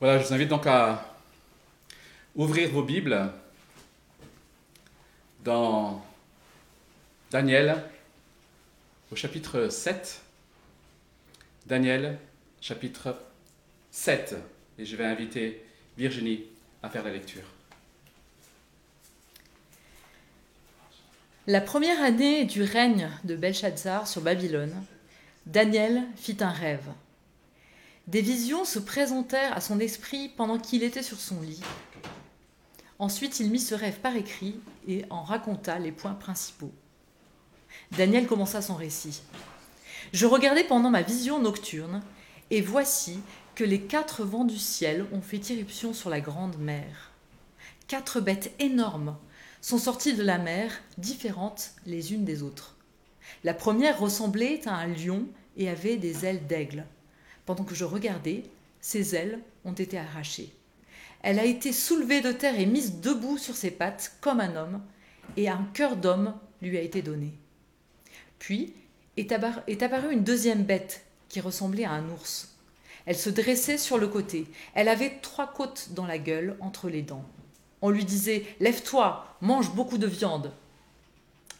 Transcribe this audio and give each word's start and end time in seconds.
Voilà, 0.00 0.18
je 0.18 0.26
vous 0.26 0.32
invite 0.32 0.48
donc 0.48 0.66
à 0.66 1.04
ouvrir 2.34 2.70
vos 2.70 2.82
Bibles 2.82 3.30
dans 5.44 6.02
Daniel 7.30 7.84
au 9.12 9.16
chapitre 9.16 9.68
7. 9.68 10.22
Daniel, 11.66 12.18
chapitre 12.62 13.14
7. 13.90 14.36
Et 14.78 14.86
je 14.86 14.96
vais 14.96 15.04
inviter 15.04 15.62
Virginie 15.98 16.44
à 16.82 16.88
faire 16.88 17.04
la 17.04 17.12
lecture. 17.12 17.44
La 21.46 21.60
première 21.60 22.02
année 22.02 22.46
du 22.46 22.62
règne 22.62 23.10
de 23.24 23.36
Belshazzar 23.36 24.08
sur 24.08 24.22
Babylone, 24.22 24.82
Daniel 25.44 26.04
fit 26.16 26.38
un 26.40 26.52
rêve. 26.52 26.88
Des 28.06 28.22
visions 28.22 28.64
se 28.64 28.78
présentèrent 28.78 29.56
à 29.56 29.60
son 29.60 29.78
esprit 29.78 30.28
pendant 30.28 30.58
qu'il 30.58 30.82
était 30.82 31.02
sur 31.02 31.18
son 31.18 31.40
lit. 31.40 31.62
Ensuite, 32.98 33.40
il 33.40 33.50
mit 33.50 33.60
ce 33.60 33.74
rêve 33.74 34.00
par 34.00 34.16
écrit 34.16 34.60
et 34.86 35.04
en 35.10 35.22
raconta 35.22 35.78
les 35.78 35.92
points 35.92 36.14
principaux. 36.14 36.72
Daniel 37.92 38.26
commença 38.26 38.62
son 38.62 38.74
récit. 38.74 39.22
Je 40.12 40.26
regardais 40.26 40.64
pendant 40.64 40.90
ma 40.90 41.02
vision 41.02 41.40
nocturne, 41.40 42.02
et 42.50 42.60
voici 42.60 43.20
que 43.54 43.64
les 43.64 43.82
quatre 43.82 44.24
vents 44.24 44.44
du 44.44 44.58
ciel 44.58 45.06
ont 45.12 45.20
fait 45.20 45.50
irruption 45.50 45.92
sur 45.92 46.10
la 46.10 46.20
grande 46.20 46.58
mer. 46.58 47.12
Quatre 47.86 48.20
bêtes 48.20 48.52
énormes 48.58 49.16
sont 49.60 49.78
sorties 49.78 50.14
de 50.14 50.22
la 50.22 50.38
mer, 50.38 50.72
différentes 50.98 51.72
les 51.86 52.12
unes 52.12 52.24
des 52.24 52.42
autres. 52.42 52.76
La 53.44 53.54
première 53.54 54.00
ressemblait 54.00 54.66
à 54.66 54.74
un 54.74 54.88
lion 54.88 55.26
et 55.56 55.68
avait 55.68 55.96
des 55.96 56.24
ailes 56.24 56.46
d'aigle. 56.46 56.86
Pendant 57.46 57.64
que 57.64 57.74
je 57.74 57.84
regardais, 57.84 58.44
ses 58.80 59.14
ailes 59.14 59.40
ont 59.64 59.72
été 59.72 59.98
arrachées. 59.98 60.52
Elle 61.22 61.38
a 61.38 61.44
été 61.44 61.72
soulevée 61.72 62.20
de 62.20 62.32
terre 62.32 62.58
et 62.58 62.66
mise 62.66 63.00
debout 63.00 63.38
sur 63.38 63.54
ses 63.54 63.70
pattes 63.70 64.16
comme 64.20 64.40
un 64.40 64.56
homme, 64.56 64.82
et 65.36 65.48
un 65.48 65.68
cœur 65.74 65.96
d'homme 65.96 66.34
lui 66.62 66.76
a 66.76 66.80
été 66.80 67.02
donné. 67.02 67.32
Puis 68.38 68.74
est 69.16 69.32
apparue 69.32 70.12
une 70.12 70.24
deuxième 70.24 70.64
bête 70.64 71.04
qui 71.28 71.40
ressemblait 71.40 71.84
à 71.84 71.92
un 71.92 72.08
ours. 72.10 72.56
Elle 73.06 73.16
se 73.16 73.30
dressait 73.30 73.78
sur 73.78 73.98
le 73.98 74.08
côté. 74.08 74.46
Elle 74.74 74.88
avait 74.88 75.18
trois 75.22 75.52
côtes 75.52 75.90
dans 75.92 76.06
la 76.06 76.18
gueule 76.18 76.56
entre 76.60 76.88
les 76.88 77.02
dents. 77.02 77.24
On 77.82 77.90
lui 77.90 78.04
disait 78.04 78.44
Lève-toi, 78.60 79.36
mange 79.40 79.74
beaucoup 79.74 79.98
de 79.98 80.06
viande. 80.06 80.52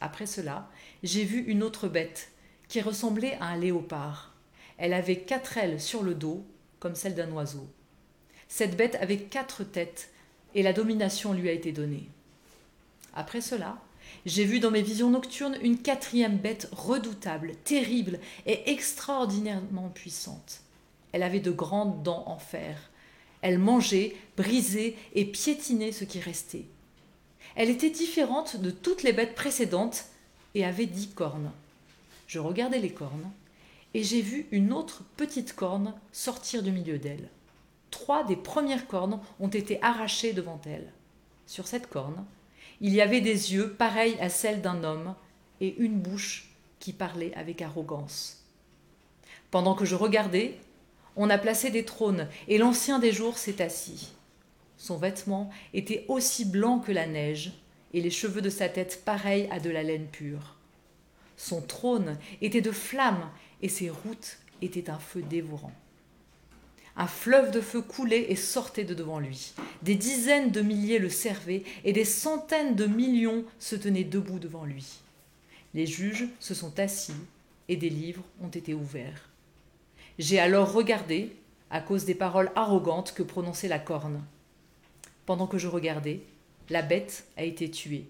Après 0.00 0.26
cela, 0.26 0.68
j'ai 1.02 1.24
vu 1.24 1.40
une 1.40 1.62
autre 1.62 1.88
bête 1.88 2.30
qui 2.68 2.80
ressemblait 2.80 3.36
à 3.40 3.46
un 3.46 3.56
léopard. 3.56 4.34
Elle 4.80 4.94
avait 4.94 5.18
quatre 5.18 5.58
ailes 5.58 5.78
sur 5.78 6.02
le 6.02 6.14
dos, 6.14 6.42
comme 6.78 6.94
celle 6.94 7.14
d'un 7.14 7.30
oiseau. 7.32 7.68
Cette 8.48 8.78
bête 8.78 8.96
avait 8.98 9.18
quatre 9.18 9.62
têtes, 9.62 10.08
et 10.54 10.62
la 10.62 10.72
domination 10.72 11.34
lui 11.34 11.50
a 11.50 11.52
été 11.52 11.70
donnée. 11.70 12.08
Après 13.12 13.42
cela, 13.42 13.78
j'ai 14.24 14.44
vu 14.44 14.58
dans 14.58 14.70
mes 14.70 14.80
visions 14.80 15.10
nocturnes 15.10 15.58
une 15.62 15.78
quatrième 15.78 16.38
bête 16.38 16.70
redoutable, 16.72 17.52
terrible 17.62 18.20
et 18.46 18.70
extraordinairement 18.70 19.90
puissante. 19.90 20.62
Elle 21.12 21.24
avait 21.24 21.40
de 21.40 21.50
grandes 21.50 22.02
dents 22.02 22.24
en 22.26 22.38
fer. 22.38 22.90
Elle 23.42 23.58
mangeait, 23.58 24.16
brisait 24.38 24.96
et 25.14 25.26
piétinait 25.26 25.92
ce 25.92 26.04
qui 26.04 26.20
restait. 26.20 26.64
Elle 27.54 27.68
était 27.68 27.90
différente 27.90 28.56
de 28.56 28.70
toutes 28.70 29.02
les 29.02 29.12
bêtes 29.12 29.34
précédentes 29.34 30.06
et 30.54 30.64
avait 30.64 30.86
dix 30.86 31.10
cornes. 31.10 31.52
Je 32.26 32.38
regardais 32.38 32.78
les 32.78 32.92
cornes 32.92 33.30
et 33.94 34.02
j'ai 34.02 34.20
vu 34.20 34.46
une 34.50 34.72
autre 34.72 35.02
petite 35.16 35.54
corne 35.54 35.94
sortir 36.12 36.62
du 36.62 36.72
milieu 36.72 36.98
d'elle. 36.98 37.28
Trois 37.90 38.24
des 38.24 38.36
premières 38.36 38.86
cornes 38.86 39.20
ont 39.40 39.48
été 39.48 39.82
arrachées 39.82 40.32
devant 40.32 40.60
elle. 40.64 40.92
Sur 41.46 41.66
cette 41.66 41.88
corne, 41.88 42.24
il 42.80 42.94
y 42.94 43.00
avait 43.00 43.20
des 43.20 43.52
yeux 43.52 43.72
pareils 43.72 44.16
à 44.20 44.28
celles 44.28 44.62
d'un 44.62 44.84
homme 44.84 45.14
et 45.60 45.76
une 45.78 45.98
bouche 45.98 46.50
qui 46.78 46.92
parlait 46.92 47.34
avec 47.34 47.60
arrogance. 47.62 48.44
Pendant 49.50 49.74
que 49.74 49.84
je 49.84 49.96
regardais, 49.96 50.56
on 51.16 51.28
a 51.28 51.38
placé 51.38 51.70
des 51.70 51.84
trônes 51.84 52.28
et 52.48 52.58
l'ancien 52.58 52.98
des 52.98 53.12
jours 53.12 53.36
s'est 53.36 53.60
assis. 53.60 54.12
Son 54.76 54.96
vêtement 54.96 55.50
était 55.74 56.04
aussi 56.08 56.44
blanc 56.44 56.78
que 56.78 56.92
la 56.92 57.06
neige 57.06 57.52
et 57.92 58.00
les 58.00 58.10
cheveux 58.10 58.40
de 58.40 58.48
sa 58.48 58.68
tête 58.68 59.02
pareils 59.04 59.48
à 59.50 59.60
de 59.60 59.68
la 59.68 59.82
laine 59.82 60.06
pure. 60.06 60.56
Son 61.36 61.60
trône 61.60 62.18
était 62.40 62.60
de 62.60 62.70
flammes 62.70 63.28
et 63.62 63.68
ses 63.68 63.90
routes 63.90 64.38
étaient 64.62 64.90
un 64.90 64.98
feu 64.98 65.22
dévorant. 65.22 65.72
Un 66.96 67.06
fleuve 67.06 67.50
de 67.50 67.60
feu 67.60 67.82
coulait 67.82 68.30
et 68.30 68.36
sortait 68.36 68.84
de 68.84 68.94
devant 68.94 69.20
lui. 69.20 69.54
Des 69.82 69.94
dizaines 69.94 70.50
de 70.50 70.60
milliers 70.60 70.98
le 70.98 71.08
servaient 71.08 71.62
et 71.84 71.92
des 71.92 72.04
centaines 72.04 72.74
de 72.74 72.86
millions 72.86 73.44
se 73.58 73.76
tenaient 73.76 74.04
debout 74.04 74.38
devant 74.38 74.64
lui. 74.64 75.00
Les 75.72 75.86
juges 75.86 76.26
se 76.40 76.52
sont 76.52 76.78
assis 76.78 77.14
et 77.68 77.76
des 77.76 77.88
livres 77.88 78.24
ont 78.42 78.48
été 78.48 78.74
ouverts. 78.74 79.28
J'ai 80.18 80.40
alors 80.40 80.72
regardé 80.72 81.34
à 81.70 81.80
cause 81.80 82.04
des 82.04 82.14
paroles 82.14 82.50
arrogantes 82.56 83.14
que 83.14 83.22
prononçait 83.22 83.68
la 83.68 83.78
corne. 83.78 84.22
Pendant 85.24 85.46
que 85.46 85.58
je 85.58 85.68
regardais, 85.68 86.20
la 86.68 86.82
bête 86.82 87.24
a 87.36 87.44
été 87.44 87.70
tuée. 87.70 88.06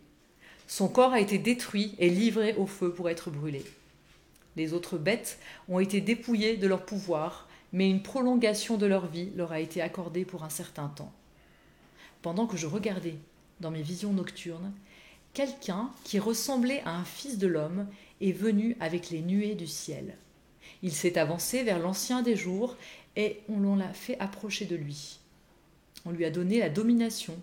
Son 0.67 0.89
corps 0.89 1.13
a 1.13 1.21
été 1.21 1.39
détruit 1.39 1.95
et 1.99 2.09
livré 2.09 2.55
au 2.55 2.67
feu 2.67 2.93
pour 2.93 3.11
être 3.11 3.31
brûlé. 3.31 3.65
Les 4.57 4.73
autres 4.73 4.99
bêtes 4.99 5.39
ont 5.69 5.79
été 5.79 6.01
dépouillées 6.01 6.57
de 6.57 6.67
leur 6.67 6.85
pouvoir, 6.85 7.49
mais 7.73 7.89
une 7.89 8.03
prolongation 8.03 8.77
de 8.77 8.87
leur 8.87 9.07
vie 9.07 9.31
leur 9.37 9.53
a 9.53 9.61
été 9.61 9.81
accordée 9.81 10.25
pour 10.25 10.45
un 10.45 10.51
certain 10.51 10.89
temps. 10.89 11.13
Pendant 12.23 12.47
que 12.47 12.57
je 12.57 12.67
regardais 12.67 13.17
dans 13.61 13.71
mes 13.71 13.83
visions 13.83 14.13
nocturnes, 14.13 14.73
quelqu'un 15.33 15.91
qui 16.05 16.19
ressemblait 16.19 16.83
à 16.85 16.97
un 16.97 17.05
fils 17.05 17.39
de 17.39 17.47
l'homme 17.47 17.87
est 18.21 18.33
venu 18.33 18.77
avec 18.81 19.11
les 19.11 19.23
nuées 19.23 19.55
du 19.55 19.67
ciel. 19.67 20.17
Il 20.83 20.93
s'est 20.93 21.19
avancé 21.19 21.63
vers 21.63 21.79
l'ancien 21.79 22.23
des 22.23 22.37
jours 22.37 22.77
et 23.17 23.41
on 23.49 23.77
l'a 23.77 23.93
fait 23.93 24.19
approcher 24.19 24.65
de 24.65 24.77
lui. 24.77 25.21
On 26.05 26.11
lui 26.11 26.25
a 26.25 26.31
donné 26.31 26.59
la 26.59 26.71
domination, 26.71 27.37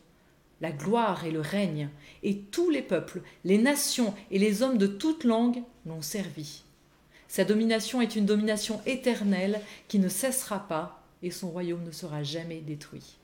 la 0.61 0.71
gloire 0.71 1.25
et 1.25 1.31
le 1.31 1.41
règne, 1.41 1.89
et 2.23 2.37
tous 2.37 2.69
les 2.69 2.81
peuples, 2.81 3.21
les 3.43 3.57
nations 3.57 4.13
et 4.31 4.39
les 4.39 4.63
hommes 4.63 4.77
de 4.77 4.87
toute 4.87 5.23
langue 5.23 5.61
l'ont 5.85 6.01
servi. 6.01 6.63
Sa 7.27 7.43
domination 7.43 8.01
est 8.01 8.15
une 8.15 8.25
domination 8.25 8.81
éternelle 8.85 9.61
qui 9.87 9.99
ne 9.99 10.09
cessera 10.09 10.67
pas 10.67 11.03
et 11.23 11.31
son 11.31 11.49
royaume 11.49 11.83
ne 11.83 11.91
sera 11.91 12.23
jamais 12.23 12.61
détruit. 12.61 13.17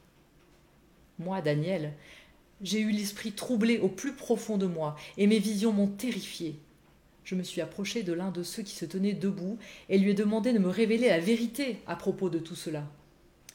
Moi, 1.20 1.42
Daniel, 1.42 1.94
j'ai 2.62 2.80
eu 2.80 2.92
l'esprit 2.92 3.32
troublé 3.32 3.78
au 3.78 3.88
plus 3.88 4.14
profond 4.14 4.58
de 4.58 4.66
moi 4.66 4.96
et 5.18 5.28
mes 5.28 5.40
visions 5.40 5.74
m'ont 5.74 5.88
terrifié. 5.88 6.60
Je 7.24 7.36
me 7.36 7.44
suis 7.44 7.62
approché 7.62 8.04
de 8.04 8.14
l'un 8.14 8.32
de 8.32 8.44
ceux 8.44 8.64
qui 8.64 8.76
se 8.76 8.86
tenaient 8.86 9.14
debout 9.14 9.58
et 9.90 9.98
lui 9.98 10.12
ai 10.12 10.14
demandé 10.14 10.52
de 10.52 10.60
me 10.60 10.70
révéler 10.70 11.08
la 11.08 11.20
vérité 11.20 11.80
à 11.88 11.96
propos 11.96 12.30
de 12.30 12.40
tout 12.40 12.56
cela. 12.56 12.84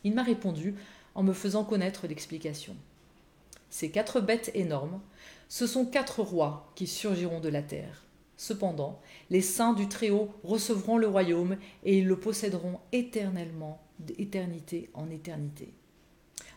Il 0.04 0.14
m'a 0.14 0.22
répondu 0.22 0.74
en 1.14 1.22
me 1.22 1.32
faisant 1.32 1.64
connaître 1.64 2.06
l'explication. 2.06 2.76
Ces 3.70 3.90
quatre 3.90 4.20
bêtes 4.20 4.50
énormes, 4.54 5.00
ce 5.48 5.66
sont 5.66 5.84
quatre 5.84 6.22
rois 6.22 6.70
qui 6.74 6.86
surgiront 6.86 7.40
de 7.40 7.50
la 7.50 7.62
terre. 7.62 8.07
Cependant, 8.38 9.00
les 9.30 9.42
saints 9.42 9.72
du 9.72 9.88
Très-Haut 9.88 10.32
recevront 10.44 10.96
le 10.96 11.08
royaume 11.08 11.56
et 11.84 11.98
ils 11.98 12.06
le 12.06 12.18
posséderont 12.18 12.78
éternellement, 12.92 13.82
d'éternité 13.98 14.88
en 14.94 15.10
éternité. 15.10 15.74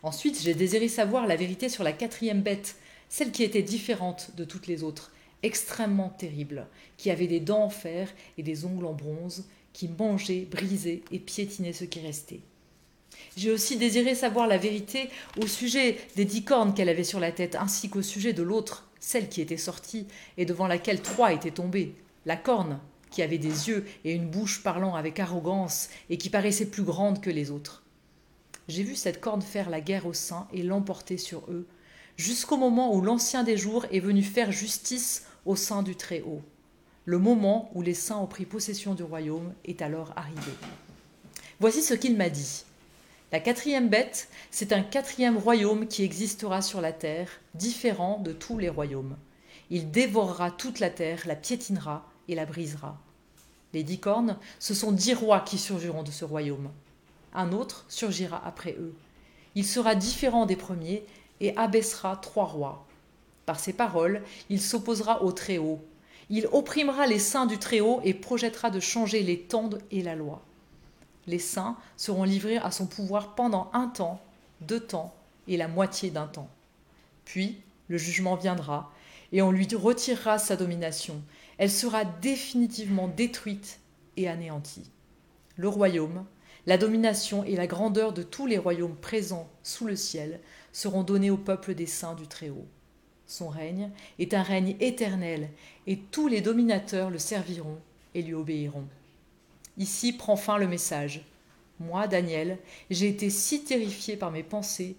Ensuite, 0.03 0.40
j'ai 0.40 0.53
désiré 0.53 0.88
savoir 0.88 1.25
la 1.25 1.36
vérité 1.36 1.70
sur 1.70 1.84
la 1.84 1.91
quatrième 1.91 2.44
bête, 2.44 2.75
celle 3.09 3.31
qui 3.31 3.41
était 3.44 3.64
différente 3.64 4.30
de 4.38 4.46
toutes 4.46 4.68
les 4.68 4.84
autres, 4.84 5.12
extrêmement 5.41 6.09
terrible, 6.09 6.68
qui 6.97 7.09
avait 7.09 7.25
des 7.25 7.40
dents 7.40 7.64
en 7.64 7.70
fer 7.70 8.14
et 8.38 8.44
des 8.44 8.64
ongles 8.66 8.86
en 8.86 8.94
bronze, 8.94 9.47
qui 9.74 9.88
mangeait, 9.88 10.47
brisait 10.52 11.02
et 11.12 11.18
piétinait 11.18 11.74
ce 11.74 11.86
qui 11.86 12.00
restait. 12.00 12.41
J'ai 13.36 13.50
aussi 13.50 13.78
désiré 13.78 14.14
savoir 14.14 14.46
la 14.46 14.59
vérité 14.59 15.09
au 15.41 15.47
sujet 15.47 15.97
des 16.16 16.26
dix 16.26 16.44
cornes 16.44 16.76
qu'elle 16.76 16.90
avait 16.90 17.03
sur 17.03 17.20
la 17.20 17.32
tête, 17.32 17.55
ainsi 17.55 17.90
qu'au 17.90 18.03
sujet 18.03 18.34
de 18.34 18.44
l'autre, 18.44 18.91
celle 19.02 19.28
qui 19.28 19.42
était 19.42 19.58
sortie 19.58 20.08
et 20.38 20.46
devant 20.46 20.68
laquelle 20.68 21.02
trois 21.02 21.34
étaient 21.34 21.52
tombés, 21.52 21.96
la 22.26 22.38
corne, 22.38 22.80
qui 23.09 23.22
avait 23.22 23.38
des 23.38 23.68
yeux 23.68 23.86
et 24.06 24.14
une 24.14 24.30
bouche 24.30 24.64
parlant 24.64 24.96
avec 24.96 25.20
arrogance 25.20 25.90
et 26.09 26.18
qui 26.18 26.30
paraissait 26.30 26.68
plus 26.68 26.84
grande 26.84 27.20
que 27.20 27.30
les 27.30 27.52
autres. 27.52 27.84
J'ai 28.70 28.84
vu 28.84 28.96
cette 28.96 29.20
corne 29.20 29.42
faire 29.42 29.70
la 29.70 29.82
guerre 29.82 30.06
aux 30.06 30.14
saints 30.14 30.48
et 30.53 30.64
l'emporter 30.64 31.18
sur 31.18 31.44
eux, 31.50 31.68
jusqu'au 32.16 32.56
moment 32.56 32.96
où 32.96 33.02
l'Ancien 33.02 33.44
des 33.44 33.58
jours 33.58 33.86
est 33.92 34.00
venu 34.00 34.24
faire 34.24 34.53
justice 34.53 35.26
au 35.46 35.58
sein 35.58 35.84
du 35.84 35.98
Très-Haut. 35.98 36.42
Le 37.03 37.18
moment 37.18 37.70
où 37.74 37.82
les 37.82 37.96
saints 37.96 38.20
ont 38.20 38.28
pris 38.28 38.46
possession 38.46 38.94
du 38.94 39.03
royaume 39.03 39.53
est 39.66 39.82
alors 39.82 40.14
arrivé. 40.16 40.53
Voici 41.59 41.82
ce 41.82 41.96
qu'il 41.96 42.16
m'a 42.16 42.30
dit. 42.30 42.64
La 43.31 43.39
quatrième 43.39 43.87
bête, 43.87 44.28
c'est 44.51 44.73
un 44.73 44.81
quatrième 44.81 45.37
royaume 45.37 45.87
qui 45.87 46.03
existera 46.03 46.61
sur 46.61 46.81
la 46.81 46.91
terre, 46.91 47.29
différent 47.53 48.19
de 48.19 48.33
tous 48.33 48.57
les 48.57 48.67
royaumes. 48.67 49.16
Il 49.69 49.89
dévorera 49.89 50.51
toute 50.51 50.81
la 50.81 50.89
terre, 50.89 51.22
la 51.25 51.37
piétinera 51.37 52.05
et 52.28 52.35
la 52.35 52.45
brisera. 52.45 52.99
Les 53.72 53.83
dix 53.83 53.99
cornes, 53.99 54.37
ce 54.59 54.73
sont 54.73 54.91
dix 54.91 55.13
rois 55.13 55.39
qui 55.39 55.57
surgiront 55.57 56.03
de 56.03 56.11
ce 56.11 56.25
royaume. 56.25 56.72
Un 57.33 57.53
autre 57.53 57.85
surgira 57.87 58.41
après 58.45 58.75
eux. 58.78 58.93
Il 59.55 59.66
sera 59.66 59.95
différent 59.95 60.45
des 60.45 60.57
premiers 60.57 61.05
et 61.39 61.55
abaissera 61.55 62.17
trois 62.17 62.47
rois. 62.47 62.85
Par 63.45 63.61
ses 63.61 63.72
paroles, 63.72 64.23
il 64.49 64.59
s'opposera 64.61 65.23
au 65.23 65.31
Très-Haut. 65.31 65.79
Il 66.29 66.49
opprimera 66.51 67.07
les 67.07 67.19
saints 67.19 67.45
du 67.45 67.57
Très-Haut 67.57 68.01
et 68.03 68.13
projettera 68.13 68.72
de 68.72 68.81
changer 68.81 69.23
les 69.23 69.39
temps 69.39 69.69
et 69.89 70.03
la 70.03 70.16
loi. 70.16 70.41
Les 71.31 71.39
saints 71.39 71.78
seront 71.95 72.25
livrés 72.25 72.57
à 72.57 72.72
son 72.72 72.87
pouvoir 72.87 73.35
pendant 73.35 73.72
un 73.72 73.87
temps, 73.87 74.19
deux 74.59 74.81
temps 74.81 75.16
et 75.47 75.55
la 75.55 75.69
moitié 75.69 76.11
d'un 76.11 76.28
temps. 76.28 76.49
Puis 77.23 77.61
le 77.87 77.97
jugement 77.97 78.35
viendra 78.35 78.91
et 79.31 79.41
on 79.41 79.49
lui 79.49 79.66
retirera 79.73 80.39
sa 80.39 80.57
domination. 80.57 81.22
Elle 81.57 81.72
sera 81.72 82.03
définitivement 82.03 83.07
détruite 83.07 83.79
et 84.17 84.28
anéantie. 84.28 84.91
Le 85.55 85.69
royaume, 85.69 86.25
la 86.66 86.78
domination 86.78 87.45
et 87.45 87.55
la 87.55 87.66
grandeur 87.66 88.11
de 88.11 88.23
tous 88.23 88.45
les 88.45 88.57
royaumes 88.57 88.97
présents 88.97 89.49
sous 89.63 89.87
le 89.87 89.95
ciel 89.95 90.41
seront 90.73 91.03
donnés 91.03 91.31
au 91.31 91.37
peuple 91.37 91.75
des 91.75 91.85
saints 91.85 92.16
du 92.16 92.28
Très-Haut. 92.28 92.67
Son 93.25 93.47
règne 93.47 93.89
est 94.19 94.33
un 94.33 94.43
règne 94.43 94.75
éternel, 94.81 95.49
et 95.87 95.97
tous 95.97 96.28
les 96.28 96.41
dominateurs 96.41 97.09
le 97.09 97.19
serviront 97.19 97.79
et 98.16 98.22
lui 98.22 98.33
obéiront. 98.33 98.87
Ici 99.78 100.14
prend 100.14 100.35
fin 100.35 100.58
le 100.58 100.68
message. 100.68 101.22
Moi, 101.79 102.08
Daniel, 102.08 102.59
j'ai 102.90 103.08
été 103.08 103.29
si 103.29 103.64
terrifié 103.64 104.16
par 104.16 104.32
mes 104.32 104.44
pensées 104.44 104.96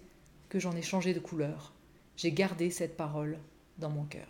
que 0.49 0.59
j'en 0.59 0.75
ai 0.75 0.81
changé 0.81 1.13
de 1.13 1.19
couleur. 1.19 1.71
J'ai 2.17 2.31
gardé 2.31 2.69
cette 2.69 2.97
parole 2.97 3.37
dans 3.77 3.89
mon 3.89 4.03
cœur. 4.03 4.27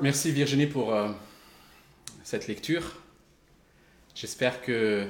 Merci 0.00 0.30
Virginie 0.30 0.66
pour 0.66 0.92
euh, 0.92 1.10
cette 2.22 2.48
lecture. 2.48 2.96
J'espère 4.14 4.60
que 4.60 5.06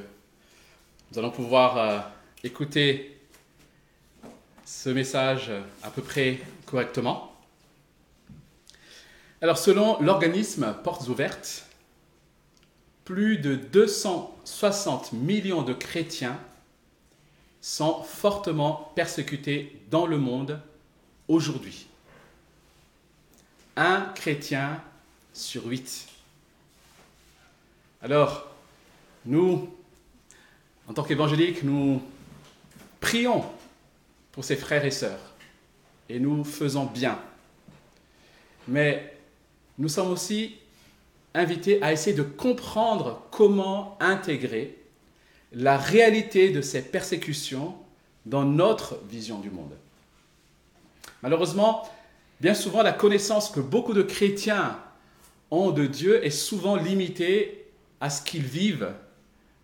nous 1.10 1.18
allons 1.18 1.30
pouvoir 1.30 1.76
euh, 1.76 1.98
écouter 2.44 3.20
ce 4.64 4.90
message 4.90 5.50
à 5.82 5.90
peu 5.90 6.02
près 6.02 6.38
correctement. 6.66 7.35
Alors 9.42 9.58
selon 9.58 10.00
l'organisme 10.00 10.74
Portes 10.82 11.08
Ouvertes, 11.08 11.66
plus 13.04 13.38
de 13.38 13.54
260 13.54 15.12
millions 15.12 15.62
de 15.62 15.72
chrétiens 15.72 16.38
sont 17.60 18.02
fortement 18.02 18.92
persécutés 18.94 19.80
dans 19.90 20.06
le 20.06 20.18
monde 20.18 20.60
aujourd'hui 21.28 21.86
un 23.76 24.00
chrétien 24.14 24.82
sur 25.34 25.66
huit. 25.66 26.08
Alors, 28.02 28.50
nous, 29.26 29.72
en 30.88 30.94
tant 30.94 31.02
qu'évangéliques, 31.02 31.62
nous 31.62 32.02
prions 33.00 33.44
pour 34.32 34.44
ces 34.44 34.56
frères 34.56 34.84
et 34.84 34.90
sœurs 34.90 35.34
et 36.08 36.18
nous 36.18 36.42
faisons 36.44 36.86
bien. 36.86 37.18
Nous 39.78 39.88
sommes 39.88 40.10
aussi 40.10 40.56
invités 41.34 41.82
à 41.82 41.92
essayer 41.92 42.16
de 42.16 42.22
comprendre 42.22 43.22
comment 43.30 43.96
intégrer 44.00 44.76
la 45.52 45.76
réalité 45.76 46.50
de 46.50 46.60
ces 46.60 46.82
persécutions 46.82 47.74
dans 48.24 48.44
notre 48.44 48.98
vision 49.08 49.38
du 49.38 49.50
monde. 49.50 49.76
Malheureusement, 51.22 51.84
Bien 52.40 52.54
souvent, 52.54 52.82
la 52.82 52.92
connaissance 52.92 53.50
que 53.50 53.60
beaucoup 53.60 53.94
de 53.94 54.02
chrétiens 54.02 54.78
ont 55.50 55.70
de 55.70 55.86
Dieu 55.86 56.24
est 56.24 56.30
souvent 56.30 56.76
limitée 56.76 57.66
à 58.00 58.10
ce 58.10 58.22
qu'ils 58.22 58.44
vivent, 58.44 58.92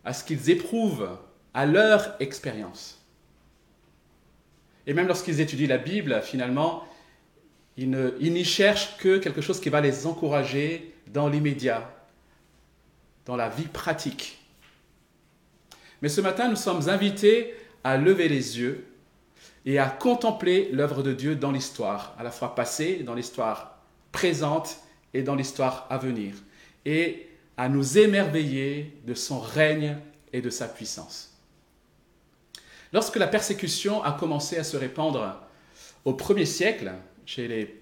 à 0.05 0.13
ce 0.13 0.23
qu'ils 0.23 0.49
éprouvent, 0.49 1.09
à 1.53 1.67
leur 1.67 2.15
expérience. 2.19 2.99
Et 4.87 4.93
même 4.93 5.07
lorsqu'ils 5.07 5.39
étudient 5.39 5.67
la 5.67 5.77
Bible, 5.77 6.21
finalement, 6.23 6.83
ils 7.77 8.33
n'y 8.33 8.45
cherchent 8.45 8.97
que 8.97 9.17
quelque 9.17 9.41
chose 9.41 9.59
qui 9.59 9.69
va 9.69 9.81
les 9.81 10.05
encourager 10.05 10.93
dans 11.07 11.27
l'immédiat, 11.27 11.89
dans 13.25 13.35
la 13.35 13.49
vie 13.49 13.67
pratique. 13.67 14.39
Mais 16.01 16.09
ce 16.09 16.21
matin, 16.21 16.49
nous 16.49 16.55
sommes 16.55 16.89
invités 16.89 17.55
à 17.83 17.97
lever 17.97 18.27
les 18.27 18.59
yeux 18.59 18.85
et 19.65 19.79
à 19.79 19.89
contempler 19.89 20.69
l'œuvre 20.71 21.03
de 21.03 21.13
Dieu 21.13 21.35
dans 21.35 21.51
l'histoire, 21.51 22.15
à 22.19 22.23
la 22.23 22.31
fois 22.31 22.55
passée, 22.55 23.03
dans 23.03 23.15
l'histoire 23.15 23.79
présente 24.11 24.77
et 25.13 25.23
dans 25.23 25.35
l'histoire 25.35 25.87
à 25.89 25.97
venir, 25.97 26.33
et 26.85 27.29
à 27.55 27.69
nous 27.69 27.97
émerveiller 27.97 28.97
de 29.05 29.13
son 29.13 29.39
règne 29.39 29.97
et 30.33 30.41
de 30.41 30.49
sa 30.49 30.67
puissance. 30.67 31.31
Lorsque 32.91 33.15
la 33.15 33.27
persécution 33.27 34.03
a 34.03 34.11
commencé 34.11 34.57
à 34.57 34.63
se 34.63 34.77
répandre 34.77 35.39
au 36.05 36.13
premier 36.13 36.45
siècle 36.45 36.91
chez 37.25 37.47
les, 37.47 37.81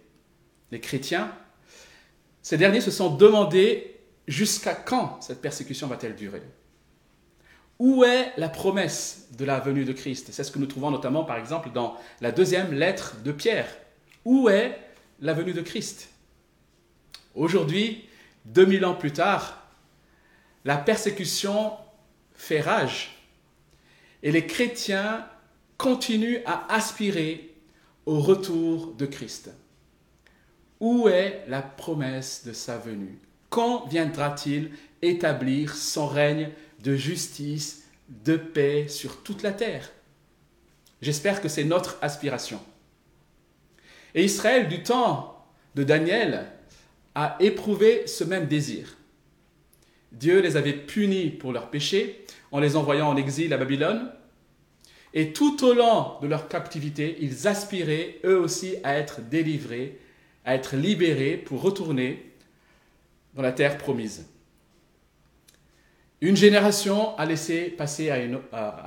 les 0.72 0.80
chrétiens, 0.80 1.34
ces 2.42 2.58
derniers 2.58 2.82
se 2.82 2.92
sont 2.92 3.16
demandé 3.16 4.00
jusqu'à 4.28 4.74
quand 4.74 5.22
cette 5.22 5.42
persécution 5.42 5.88
va-t-elle 5.88 6.16
durer? 6.16 6.42
Où 7.80 8.04
est 8.04 8.32
la 8.38 8.50
promesse 8.50 9.30
de 9.38 9.46
la 9.46 9.60
venue 9.60 9.86
de 9.86 9.94
Christ? 9.94 10.30
C'est 10.32 10.44
ce 10.44 10.52
que 10.52 10.60
nous 10.60 10.68
trouvons 10.68 10.92
notamment, 10.92 11.24
par 11.24 11.38
exemple, 11.38 11.72
dans 11.72 11.98
la 12.22 12.32
deuxième 12.32 12.74
lettre 12.74 13.18
de 13.24 13.32
Pierre. 13.32 13.68
Où 14.24 14.50
est 14.50 14.80
la 15.20 15.34
venue 15.34 15.54
de 15.54 15.62
Christ? 15.62 16.10
Aujourd'hui, 17.34 18.08
2000 18.46 18.86
ans 18.86 18.96
plus 18.96 19.14
tard, 19.14 19.66
la 20.64 20.78
persécution 20.78 21.74
fait 22.36 22.62
rage 22.62 23.18
et 24.22 24.32
les 24.32 24.46
chrétiens 24.46 25.26
continuent 25.78 26.42
à 26.46 26.72
aspirer 26.74 27.51
au 28.06 28.20
retour 28.20 28.94
de 28.94 29.06
Christ. 29.06 29.52
Où 30.80 31.08
est 31.08 31.44
la 31.48 31.62
promesse 31.62 32.44
de 32.46 32.54
sa 32.54 32.78
venue? 32.78 33.20
Quand 33.50 33.88
viendra-t-il 33.88 34.72
établir 35.02 35.76
son 35.76 36.08
règne 36.08 36.50
de 36.84 36.96
justice, 36.96 37.84
de 38.10 38.36
paix 38.36 38.88
sur 38.88 39.24
toute 39.24 39.44
la 39.44 39.52
terre? 39.52 39.92
J'espère 41.02 41.42
que 41.42 41.50
c'est 41.50 41.64
notre 41.64 41.98
aspiration. 42.02 42.60
Et 44.14 44.24
Israël, 44.24 44.68
du 44.68 44.84
temps 44.84 45.46
de 45.76 45.84
Daniel, 45.84 46.48
a 47.16 47.38
éprouvé 47.40 48.08
ce 48.08 48.24
même 48.24 48.48
désir. 48.48 48.98
Dieu 50.12 50.42
les 50.42 50.58
avait 50.58 50.74
punis 50.74 51.30
pour 51.30 51.54
leurs 51.54 51.70
péchés 51.70 52.26
en 52.52 52.60
les 52.60 52.76
envoyant 52.76 53.10
en 53.10 53.16
exil 53.16 53.54
à 53.54 53.58
Babylone. 53.58 54.12
Et 55.14 55.34
tout 55.34 55.66
au 55.66 55.74
long 55.74 56.20
de 56.22 56.28
leur 56.28 56.48
captivité, 56.48 57.18
ils 57.20 57.48
aspiraient 57.48 58.20
eux 58.24 58.40
aussi 58.40 58.76
à 58.84 58.96
être 58.96 59.22
délivrés, 59.22 60.00
à 60.46 60.56
être 60.56 60.76
libérés 60.76 61.38
pour 61.38 61.62
retourner 61.62 62.32
dans 63.34 63.42
la 63.42 63.52
terre 63.52 63.78
promise. 63.78 64.26
Une 66.22 66.38
génération 66.38 67.18
a 67.18 67.26
laissé, 67.26 67.76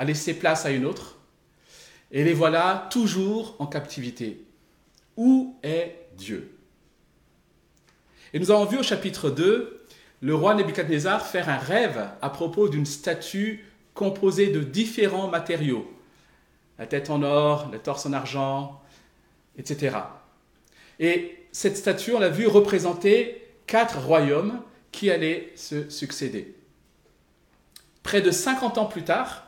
laissé 0.06 0.34
place 0.34 0.64
à 0.66 0.70
une 0.70 0.86
autre, 0.86 1.18
et 2.10 2.24
les 2.24 2.32
voilà 2.32 2.88
toujours 2.90 3.56
en 3.58 3.66
captivité. 3.66 4.44
Où 5.16 5.56
est 5.62 5.96
Dieu? 6.16 6.56
Et 8.32 8.38
nous 8.38 8.50
avons 8.50 8.64
vu 8.64 8.78
au 8.78 8.82
chapitre 8.82 9.30
2 9.30 9.86
le 10.20 10.34
roi 10.34 10.54
Nebuchadnezzar 10.54 11.26
faire 11.26 11.48
un 11.48 11.58
rêve 11.58 12.08
à 12.22 12.30
propos 12.30 12.68
d'une 12.68 12.86
statue 12.86 13.64
composée 13.94 14.48
de 14.48 14.60
différents 14.60 15.28
matériaux. 15.28 15.90
La 16.78 16.86
tête 16.86 17.10
en 17.10 17.22
or, 17.22 17.68
le 17.70 17.78
torse 17.78 18.06
en 18.06 18.12
argent, 18.12 18.82
etc. 19.56 19.96
Et 20.98 21.46
cette 21.52 21.76
statue, 21.76 22.14
on 22.14 22.18
l'a 22.18 22.28
vu 22.28 22.46
représenter 22.46 23.46
quatre 23.66 23.98
royaumes 23.98 24.60
qui 24.92 25.10
allaient 25.10 25.52
se 25.56 25.88
succéder. 25.88 26.54
Près 28.02 28.20
de 28.20 28.30
50 28.30 28.78
ans 28.78 28.86
plus 28.86 29.04
tard, 29.04 29.46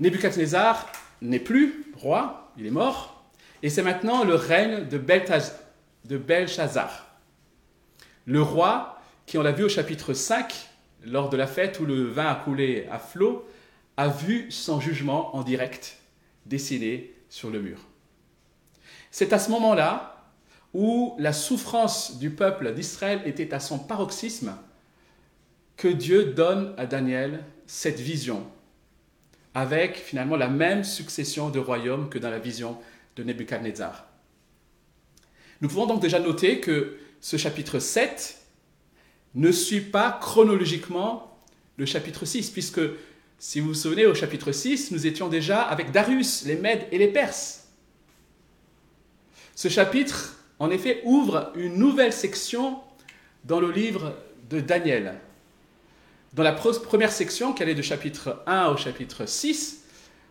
Nebuchadnezzar 0.00 0.90
n'est 1.22 1.38
plus 1.38 1.92
roi, 1.96 2.52
il 2.56 2.66
est 2.66 2.70
mort, 2.70 3.24
et 3.62 3.70
c'est 3.70 3.82
maintenant 3.82 4.24
le 4.24 4.34
règne 4.34 4.86
de 4.88 6.16
Belshazzar. 6.16 7.06
Le 8.26 8.42
roi, 8.42 9.00
qui 9.26 9.38
on 9.38 9.42
l'a 9.42 9.52
vu 9.52 9.64
au 9.64 9.68
chapitre 9.68 10.12
5, 10.12 10.68
lors 11.04 11.28
de 11.28 11.36
la 11.36 11.46
fête 11.46 11.80
où 11.80 11.86
le 11.86 12.04
vin 12.04 12.26
a 12.26 12.34
coulé 12.34 12.86
à 12.90 12.98
flot, 12.98 13.48
a 13.98 14.06
vu 14.06 14.50
son 14.50 14.80
jugement 14.80 15.34
en 15.34 15.42
direct 15.42 15.98
dessiné 16.46 17.12
sur 17.28 17.50
le 17.50 17.60
mur. 17.60 17.80
C'est 19.10 19.32
à 19.32 19.40
ce 19.40 19.50
moment-là 19.50 20.24
où 20.72 21.16
la 21.18 21.32
souffrance 21.32 22.18
du 22.18 22.30
peuple 22.30 22.72
d'Israël 22.72 23.20
était 23.26 23.52
à 23.52 23.58
son 23.58 23.78
paroxysme 23.78 24.54
que 25.76 25.88
Dieu 25.88 26.26
donne 26.26 26.74
à 26.78 26.86
Daniel 26.86 27.44
cette 27.66 27.98
vision, 27.98 28.46
avec 29.52 29.96
finalement 29.96 30.36
la 30.36 30.48
même 30.48 30.84
succession 30.84 31.50
de 31.50 31.58
royaumes 31.58 32.08
que 32.08 32.18
dans 32.18 32.30
la 32.30 32.38
vision 32.38 32.78
de 33.16 33.24
Nebuchadnezzar. 33.24 34.06
Nous 35.60 35.68
pouvons 35.68 35.86
donc 35.86 36.00
déjà 36.00 36.20
noter 36.20 36.60
que 36.60 36.98
ce 37.20 37.36
chapitre 37.36 37.80
7 37.80 38.38
ne 39.34 39.50
suit 39.50 39.80
pas 39.80 40.16
chronologiquement 40.20 41.36
le 41.78 41.84
chapitre 41.84 42.24
6, 42.24 42.50
puisque 42.50 42.80
si 43.38 43.60
vous 43.60 43.68
vous 43.68 43.74
souvenez, 43.74 44.04
au 44.04 44.14
chapitre 44.14 44.50
6, 44.50 44.90
nous 44.90 45.06
étions 45.06 45.28
déjà 45.28 45.62
avec 45.62 45.92
Darius, 45.92 46.44
les 46.44 46.56
Mèdes 46.56 46.88
et 46.90 46.98
les 46.98 47.06
Perses. 47.06 47.68
Ce 49.54 49.68
chapitre, 49.68 50.36
en 50.58 50.70
effet, 50.70 51.00
ouvre 51.04 51.52
une 51.54 51.76
nouvelle 51.76 52.12
section 52.12 52.80
dans 53.44 53.60
le 53.60 53.70
livre 53.70 54.14
de 54.50 54.60
Daniel. 54.60 55.20
Dans 56.34 56.42
la 56.42 56.52
première 56.52 57.12
section, 57.12 57.52
qui 57.52 57.62
allait 57.62 57.76
de 57.76 57.82
chapitre 57.82 58.42
1 58.46 58.70
au 58.70 58.76
chapitre 58.76 59.24
6, 59.24 59.84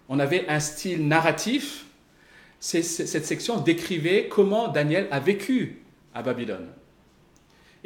on 0.09 0.19
avait 0.19 0.47
un 0.49 0.59
style 0.59 1.07
narratif. 1.07 1.85
Cette 2.59 3.25
section 3.25 3.57
décrivait 3.61 4.27
comment 4.27 4.67
Daniel 4.67 5.07
a 5.11 5.21
vécu 5.21 5.81
à 6.13 6.23
Babylone. 6.23 6.67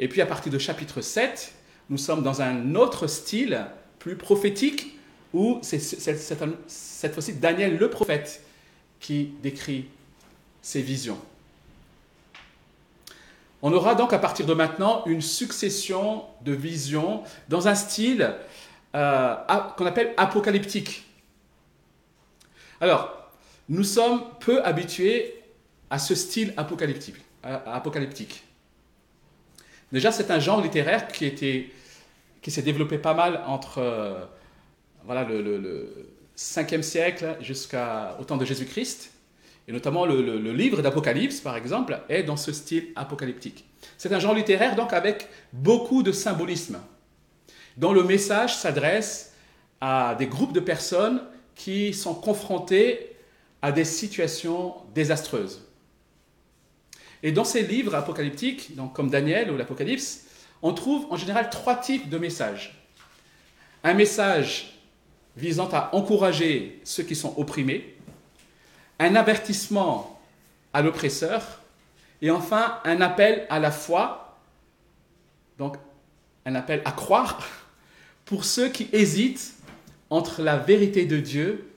Et 0.00 0.08
puis 0.08 0.20
à 0.20 0.26
partir 0.26 0.52
de 0.52 0.58
chapitre 0.58 1.00
7, 1.00 1.54
nous 1.90 1.98
sommes 1.98 2.24
dans 2.24 2.42
un 2.42 2.74
autre 2.74 3.06
style 3.06 3.66
plus 4.00 4.16
prophétique 4.16 4.91
où 5.32 5.58
c'est 5.62 5.78
cette 5.78 7.12
fois-ci 7.14 7.34
Daniel 7.34 7.76
le 7.76 7.90
prophète 7.90 8.42
qui 9.00 9.32
décrit 9.42 9.86
ses 10.60 10.82
visions. 10.82 11.18
On 13.62 13.72
aura 13.72 13.94
donc 13.94 14.12
à 14.12 14.18
partir 14.18 14.44
de 14.44 14.54
maintenant 14.54 15.04
une 15.06 15.22
succession 15.22 16.24
de 16.42 16.52
visions 16.52 17.22
dans 17.48 17.68
un 17.68 17.74
style 17.74 18.34
euh, 18.94 19.34
qu'on 19.76 19.86
appelle 19.86 20.12
apocalyptique. 20.16 21.04
Alors, 22.80 23.30
nous 23.68 23.84
sommes 23.84 24.24
peu 24.40 24.62
habitués 24.64 25.40
à 25.88 25.98
ce 25.98 26.14
style 26.14 26.52
apocalyptique. 26.56 27.16
apocalyptique. 27.42 28.42
Déjà, 29.92 30.10
c'est 30.10 30.30
un 30.30 30.40
genre 30.40 30.60
littéraire 30.60 31.06
qui, 31.06 31.32
qui 32.42 32.50
s'est 32.50 32.62
développé 32.62 32.98
pas 32.98 33.14
mal 33.14 33.42
entre 33.46 33.78
euh, 33.78 34.24
voilà, 35.04 35.24
le, 35.24 35.42
le, 35.42 36.12
5e 36.36 36.82
siècle 36.82 37.36
jusqu'au 37.40 38.24
temps 38.26 38.36
de 38.36 38.44
Jésus-Christ. 38.44 39.12
Et 39.68 39.72
notamment 39.72 40.06
le, 40.06 40.52
livre 40.52 40.82
d'Apocalypse, 40.82 41.40
par 41.40 41.56
exemple, 41.56 42.00
est 42.08 42.22
dans 42.22 42.36
ce 42.36 42.52
style 42.52 42.88
apocalyptique. 42.96 43.64
C'est 43.96 44.12
un 44.12 44.18
genre 44.18 44.34
littéraire 44.34 44.74
donc 44.74 44.92
avec 44.92 45.28
beaucoup 45.52 46.02
de 46.02 46.10
symbolisme, 46.10 46.80
dont 47.76 47.92
le 47.92 48.02
message 48.02 48.56
s'adresse 48.56 49.34
à 49.80 50.16
des 50.18 50.26
groupes 50.26 50.52
de 50.52 50.60
personnes 50.60 51.22
qui 51.54 51.94
sont 51.94 52.14
confrontés 52.14 53.16
à 53.60 53.70
des 53.70 53.84
situations 53.84 54.74
désastreuses. 54.94 55.68
Et 57.22 57.30
dans 57.30 57.44
ces 57.44 57.62
livres 57.62 57.94
apocalyptiques, 57.94 58.74
donc 58.74 58.94
comme 58.94 59.10
Daniel 59.10 59.50
ou 59.52 59.56
l'Apocalypse, 59.56 60.26
on 60.60 60.72
trouve 60.72 61.06
en 61.10 61.16
général 61.16 61.50
trois 61.50 61.76
types 61.76 62.08
de 62.08 62.18
messages. 62.18 62.88
Un 63.84 63.94
message 63.94 64.81
visant 65.36 65.68
à 65.72 65.94
encourager 65.94 66.80
ceux 66.84 67.02
qui 67.02 67.16
sont 67.16 67.34
opprimés, 67.36 67.96
un 68.98 69.16
avertissement 69.16 70.20
à 70.72 70.82
l'oppresseur, 70.82 71.60
et 72.20 72.30
enfin 72.30 72.78
un 72.84 73.00
appel 73.00 73.46
à 73.50 73.58
la 73.58 73.70
foi, 73.70 74.38
donc 75.58 75.76
un 76.46 76.54
appel 76.54 76.82
à 76.84 76.92
croire 76.92 77.46
pour 78.24 78.44
ceux 78.44 78.68
qui 78.68 78.88
hésitent 78.92 79.54
entre 80.10 80.42
la 80.42 80.56
vérité 80.56 81.04
de 81.04 81.18
Dieu 81.18 81.68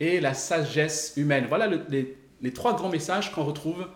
et 0.00 0.20
la 0.20 0.34
sagesse 0.34 1.12
humaine. 1.16 1.46
Voilà 1.48 1.68
les, 1.68 2.52
trois 2.52 2.74
grands 2.74 2.88
messages 2.88 3.32
qu'on 3.32 3.44
retrouve 3.44 3.86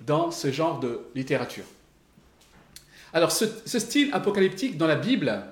dans 0.00 0.30
ce 0.30 0.50
genre 0.52 0.80
de 0.80 1.00
littérature. 1.14 1.64
Alors 3.12 3.32
ce, 3.32 3.46
style 3.78 4.10
apocalyptique 4.12 4.76
dans 4.76 4.86
la 4.86 4.96
Bible, 4.96 5.42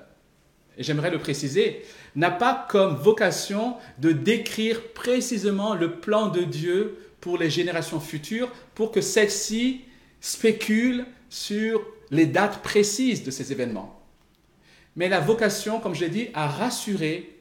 et 0.78 0.83
j'aimerais 0.83 1.11
le 1.11 1.19
préciser, 1.19 1.85
n'a 2.16 2.31
pas 2.31 2.66
comme 2.69 2.97
vocation 2.97 3.76
de 3.99 4.12
décrire 4.12 4.93
précisément 4.93 5.75
le 5.75 6.00
plan 6.00 6.28
de 6.28 6.43
Dieu 6.43 6.99
pour 7.21 7.38
les 7.38 7.50
générations 7.50 8.00
futures, 8.00 8.50
pour 8.75 8.93
que 8.93 9.00
celles-ci 9.00 9.83
spéculent 10.21 11.07
sur 11.28 11.85
les 12.11 12.26
dates 12.26 12.62
précises 12.62 13.25
de 13.25 13.31
ces 13.31 13.52
événements. 13.52 14.00
Mais 14.97 15.09
la 15.09 15.21
vocation, 15.21 15.81
comme 15.81 15.95
je 15.95 16.00
l'ai 16.00 16.11
dit, 16.11 16.28
à 16.35 16.47
rassurer 16.47 17.40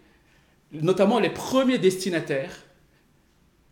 notamment 0.71 1.19
les 1.19 1.29
premiers 1.29 1.77
destinataires 1.77 2.63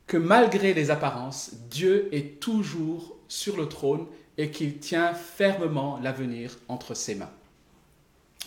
que 0.05 0.17
malgré 0.17 0.73
les 0.73 0.91
apparences, 0.91 1.53
Dieu 1.69 2.09
est 2.11 2.39
toujours 2.39 3.17
sur 3.27 3.57
le 3.57 3.67
trône 3.67 4.05
et 4.37 4.51
qu'il 4.51 4.77
tient 4.77 5.13
fermement 5.13 5.99
l'avenir 6.01 6.57
entre 6.67 6.93
ses 6.93 7.15
mains. 7.15 7.31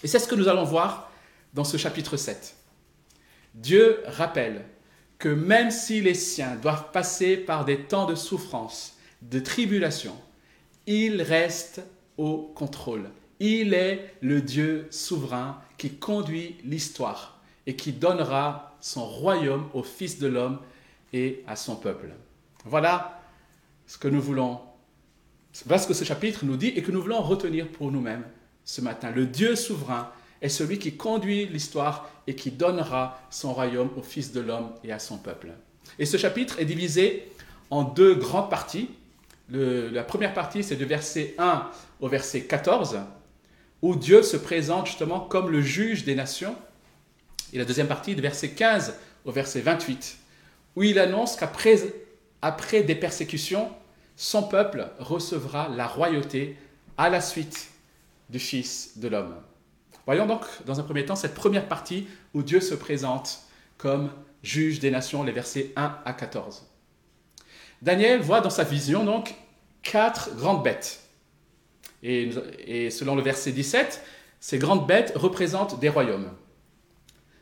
Et 0.04 0.06
c'est 0.06 0.18
ce 0.18 0.28
que 0.28 0.34
nous 0.34 0.48
allons 0.48 0.64
voir 0.64 1.10
dans 1.54 1.64
ce 1.64 1.78
chapitre 1.78 2.18
7. 2.18 2.54
Dieu 3.54 4.02
rappelle 4.06 4.66
que 5.18 5.30
même 5.30 5.70
si 5.70 6.02
les 6.02 6.12
siens 6.12 6.56
doivent 6.56 6.90
passer 6.92 7.38
par 7.38 7.64
des 7.64 7.80
temps 7.84 8.04
de 8.04 8.14
souffrance, 8.14 8.98
de 9.22 9.40
tribulation, 9.40 10.14
il 10.86 11.22
reste 11.22 11.80
au 12.18 12.52
contrôle. 12.54 13.08
Il 13.40 13.72
est 13.72 14.14
le 14.20 14.42
Dieu 14.42 14.88
souverain 14.90 15.58
qui 15.78 15.94
conduit 15.94 16.58
l'histoire 16.64 17.40
et 17.66 17.74
qui 17.74 17.92
donnera 17.92 18.76
son 18.82 19.06
royaume 19.06 19.70
au 19.72 19.82
Fils 19.82 20.18
de 20.18 20.26
l'homme 20.26 20.58
et 21.14 21.42
à 21.46 21.56
son 21.56 21.76
peuple. 21.76 22.10
Voilà 22.66 23.22
ce 23.86 23.96
que 23.96 24.08
nous 24.08 24.20
voulons 24.20 24.60
voilà 25.64 25.80
ce 25.80 25.86
que 25.86 25.94
ce 25.94 26.04
chapitre 26.04 26.44
nous 26.44 26.56
dit 26.56 26.72
et 26.76 26.82
que 26.82 26.90
nous 26.90 27.00
voulons 27.00 27.22
retenir 27.22 27.68
pour 27.68 27.92
nous-mêmes 27.92 28.24
ce 28.64 28.80
matin. 28.80 29.10
Le 29.10 29.26
Dieu 29.26 29.56
souverain 29.56 30.10
est 30.40 30.48
celui 30.48 30.78
qui 30.78 30.96
conduit 30.96 31.46
l'histoire 31.46 32.10
et 32.26 32.34
qui 32.34 32.50
donnera 32.50 33.20
son 33.30 33.52
royaume 33.52 33.90
au 33.96 34.02
Fils 34.02 34.32
de 34.32 34.40
l'homme 34.40 34.70
et 34.82 34.92
à 34.92 34.98
son 34.98 35.18
peuple. 35.18 35.48
Et 35.98 36.06
ce 36.06 36.16
chapitre 36.16 36.58
est 36.58 36.64
divisé 36.64 37.30
en 37.70 37.82
deux 37.82 38.14
grandes 38.14 38.50
parties. 38.50 38.90
la 39.50 40.02
première 40.02 40.34
partie, 40.34 40.62
c'est 40.62 40.76
du 40.76 40.84
verset 40.84 41.34
1 41.38 41.68
au 42.00 42.08
verset 42.08 42.42
14, 42.42 43.00
où 43.82 43.96
Dieu 43.96 44.22
se 44.22 44.36
présente 44.36 44.86
justement 44.86 45.20
comme 45.20 45.50
le 45.50 45.60
juge 45.60 46.04
des 46.04 46.14
nations. 46.14 46.56
Et 47.52 47.58
la 47.58 47.64
deuxième 47.64 47.86
partie, 47.86 48.14
du 48.14 48.22
verset 48.22 48.50
15 48.50 48.94
au 49.24 49.32
verset 49.32 49.60
28, 49.60 50.18
où 50.76 50.82
il 50.82 50.98
annonce 50.98 51.36
qu'après 51.36 51.76
après 52.42 52.82
des 52.82 52.94
persécutions, 52.94 53.70
son 54.16 54.42
peuple 54.42 54.88
recevra 54.98 55.68
la 55.68 55.86
royauté 55.86 56.56
à 56.96 57.08
la 57.08 57.20
suite 57.20 57.70
du 58.30 58.38
Fils 58.38 58.98
de 58.98 59.08
l'homme. 59.08 59.34
Voyons 60.06 60.26
donc 60.26 60.42
dans 60.66 60.80
un 60.80 60.82
premier 60.82 61.04
temps 61.04 61.16
cette 61.16 61.34
première 61.34 61.66
partie 61.66 62.06
où 62.34 62.42
Dieu 62.42 62.60
se 62.60 62.74
présente 62.74 63.40
comme 63.78 64.10
juge 64.42 64.78
des 64.78 64.90
nations, 64.90 65.22
les 65.22 65.32
versets 65.32 65.72
1 65.76 65.98
à 66.04 66.12
14. 66.12 66.66
Daniel 67.82 68.20
voit 68.20 68.40
dans 68.40 68.50
sa 68.50 68.64
vision 68.64 69.04
donc 69.04 69.34
quatre 69.82 70.34
grandes 70.36 70.62
bêtes. 70.62 71.00
Et, 72.02 72.90
selon 72.90 73.16
le 73.16 73.22
verset 73.22 73.52
17, 73.52 74.02
ces 74.40 74.58
grandes 74.58 74.86
bêtes 74.86 75.12
représentent 75.14 75.80
des 75.80 75.88
royaumes. 75.88 76.30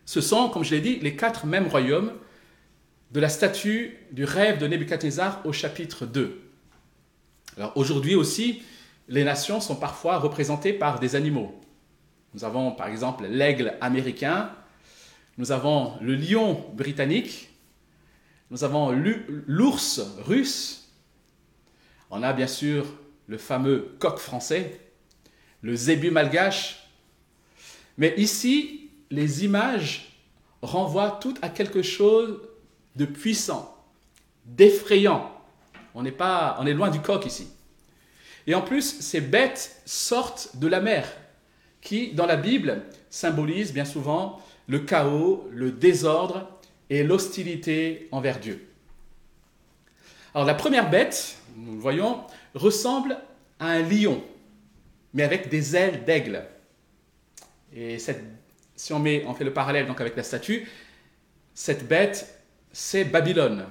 Ce 0.05 0.21
sont, 0.21 0.49
comme 0.49 0.62
je 0.62 0.75
l'ai 0.75 0.81
dit, 0.81 0.99
les 1.01 1.17
quatre 1.17 1.47
mêmes 1.47 1.67
royaumes 1.67 2.12
de 3.11 3.21
la 3.21 3.29
statue 3.29 3.99
du 4.12 4.25
rêve 4.25 4.59
de 4.59 4.67
Nebuchadnezzar 4.69 5.45
au 5.45 5.53
chapitre 5.53 6.07
2. 6.07 6.41
Alors 7.57 7.73
aujourd'hui 7.77 8.15
aussi, 8.15 8.62
les 9.09 9.25
nations 9.25 9.61
sont 9.61 9.76
parfois 9.76 10.18
représentées 10.18 10.73
par 10.73 10.99
des 10.99 11.16
animaux. 11.16 11.59
Nous 12.35 12.44
avons 12.44 12.73
par 12.73 12.88
exemple 12.88 13.26
l'aigle 13.26 13.76
américain, 13.80 14.50
nous 15.38 15.52
avons 15.52 15.94
le 16.00 16.14
lion 16.14 16.64
britannique, 16.75 17.50
nous 18.50 18.64
avons 18.64 18.90
l'ours 19.47 20.00
russe, 20.25 20.90
on 22.11 22.23
a 22.23 22.32
bien 22.32 22.47
sûr 22.47 22.87
le 23.26 23.38
fameux 23.38 23.97
coq 23.99 24.18
français, 24.18 24.80
le 25.62 25.75
zébu 25.75 26.11
malgache, 26.11 26.82
mais 27.97 28.14
ici, 28.16 28.90
les 29.11 29.44
images 29.44 30.18
renvoient 30.62 31.18
toutes 31.21 31.42
à 31.42 31.49
quelque 31.49 31.82
chose 31.82 32.40
de 32.97 33.04
puissant, 33.04 33.76
d'effrayant, 34.44 35.30
on, 35.94 36.04
est 36.04 36.21
on 36.21 36.66
est 36.66 36.75
loin 36.75 36.90
du 36.90 37.00
coq 37.00 37.26
ici. 37.26 37.49
Et 38.47 38.55
en 38.55 38.63
plus, 38.63 39.01
ces 39.01 39.21
bêtes 39.21 39.83
sortent 39.87 40.57
de 40.57 40.67
la 40.67 40.81
mer, 40.81 41.09
qui, 41.81 42.13
dans 42.13 42.27
la 42.27 42.37
Bible, 42.37 42.83
symbolise 43.11 43.73
bien 43.73 43.85
souvent 43.85 44.41
le 44.69 44.81
chaos, 44.81 45.49
le 45.51 45.71
désordre 45.71 46.49
et 46.91 47.03
l'hostilité 47.03 48.09
envers 48.11 48.39
Dieu. 48.39 48.69
Alors 50.35 50.47
la 50.47 50.55
première 50.55 50.89
bête, 50.89 51.37
nous 51.57 51.75
le 51.75 51.81
voyons, 51.81 52.23
ressemble 52.55 53.19
à 53.59 53.67
un 53.69 53.83
lion, 53.83 54.23
mais 55.13 55.23
avec 55.23 55.49
des 55.49 55.77
ailes 55.77 56.05
d'aigle. 56.05 56.45
Et 57.75 57.99
si 57.99 58.93
on, 58.93 58.99
met, 58.99 59.25
fait 59.37 59.45
le 59.45 59.53
parallèle 59.53 59.87
donc 59.87 60.01
avec 60.01 60.17
la 60.17 60.23
statue, 60.23 60.69
cette 61.55 61.87
bête, 61.87 62.43
c'est 62.73 63.05
Babylone, 63.05 63.67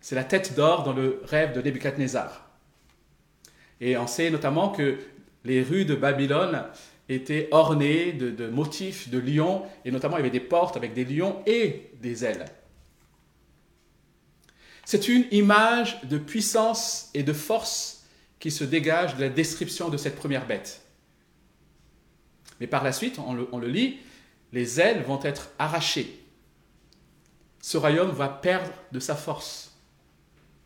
c'est 0.00 0.14
la 0.14 0.24
tête 0.24 0.54
d'or 0.54 0.84
dans 0.84 0.92
le 0.92 1.20
rêve 1.24 1.52
de 1.52 1.60
Nebuchadnezzar. 1.60 2.51
Et 3.82 3.96
on 3.96 4.06
sait 4.06 4.30
notamment 4.30 4.70
que 4.70 4.96
les 5.44 5.60
rues 5.60 5.84
de 5.84 5.96
Babylone 5.96 6.64
étaient 7.08 7.48
ornées 7.50 8.12
de, 8.12 8.46
motifs 8.46 9.10
de 9.10 9.18
lions, 9.18 9.64
et 9.84 9.90
notamment 9.90 10.16
il 10.16 10.20
y 10.20 10.22
avait 10.22 10.30
des 10.30 10.40
portes 10.40 10.76
avec 10.76 10.94
des 10.94 11.04
lions 11.04 11.42
et 11.46 11.90
des 12.00 12.24
ailes. 12.24 12.44
C'est 14.84 15.08
une 15.08 15.26
image 15.32 16.00
de 16.04 16.16
puissance 16.16 17.10
et 17.12 17.24
de 17.24 17.32
force 17.32 18.06
qui 18.38 18.52
se 18.52 18.62
dégage 18.62 19.16
de 19.16 19.22
la 19.22 19.28
description 19.28 19.88
de 19.88 19.96
cette 19.96 20.16
première 20.16 20.46
bête. 20.46 20.82
Mais 22.60 22.68
par 22.68 22.84
la 22.84 22.92
suite, 22.92 23.18
on 23.18 23.34
le, 23.34 23.68
lit, 23.68 23.98
les 24.52 24.80
ailes 24.80 25.02
vont 25.02 25.20
être 25.24 25.50
arrachées. 25.58 26.20
Ce 27.60 27.76
royaume 27.76 28.10
va 28.10 28.28
perdre 28.28 28.70
de 28.92 29.00
sa 29.00 29.16
force 29.16 29.71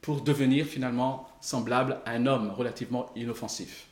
pour 0.06 0.20
devenir 0.20 0.66
finalement 0.66 1.28
semblable 1.40 1.98
à 2.06 2.12
un 2.12 2.26
homme 2.26 2.52
relativement 2.52 3.10
inoffensif. 3.16 3.88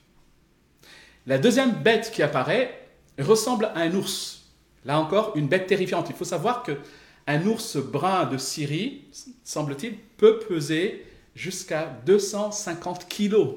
La 1.27 1.39
deuxième 1.39 1.73
bête 1.73 2.13
qui 2.15 2.23
apparaît 2.23 2.89
ressemble 3.19 3.65
à 3.65 3.79
un 3.79 3.93
ours. 3.97 4.45
Là 4.85 5.01
encore, 5.01 5.37
une 5.37 5.49
bête 5.49 5.67
terrifiante. 5.67 6.07
Il 6.11 6.15
faut 6.15 6.25
savoir 6.25 6.63
que 6.63 6.79
un 7.27 7.45
ours 7.47 7.79
brun 7.79 8.27
de 8.27 8.39
Syrie, 8.39 9.07
semble-t-il, 9.43 9.99
peut 10.17 10.39
peser 10.39 11.05
jusqu'à 11.35 11.87
250 12.07 13.09
kilos. 13.09 13.57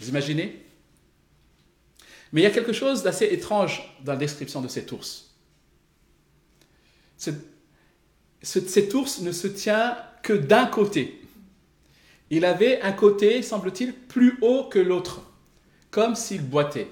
Vous 0.00 0.08
imaginez? 0.08 0.64
Mais 2.32 2.40
il 2.40 2.44
y 2.44 2.48
a 2.48 2.50
quelque 2.50 2.72
chose 2.72 3.04
d'assez 3.04 3.26
étrange 3.26 3.96
dans 4.02 4.14
la 4.14 4.18
description 4.18 4.60
de 4.60 4.66
cet 4.66 4.90
ours. 4.90 5.30
Cet 8.42 8.94
ours 8.94 9.20
ne 9.20 9.30
se 9.30 9.46
tient 9.46 9.96
que 10.24 10.32
d'un 10.32 10.66
côté. 10.66 11.22
Il 12.30 12.44
avait 12.44 12.80
un 12.82 12.92
côté, 12.92 13.42
semble-t-il, 13.42 13.92
plus 13.92 14.38
haut 14.40 14.64
que 14.64 14.78
l'autre, 14.78 15.22
comme 15.90 16.14
s'il 16.14 16.42
boitait. 16.42 16.88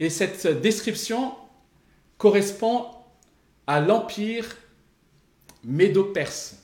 Et 0.00 0.10
cette 0.10 0.46
description 0.60 1.34
correspond 2.18 2.86
à 3.66 3.80
l'empire 3.80 4.56
médo-perse. 5.64 6.56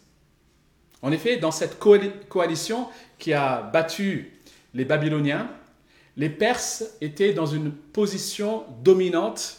En 1.01 1.11
effet, 1.13 1.37
dans 1.37 1.51
cette 1.51 1.79
coalition 1.79 2.89
qui 3.19 3.33
a 3.33 3.63
battu 3.63 4.33
les 4.75 4.85
Babyloniens, 4.85 5.51
les 6.17 6.29
Perses 6.29 6.85
étaient 7.01 7.33
dans 7.33 7.47
une 7.47 7.73
position 7.73 8.65
dominante 8.83 9.59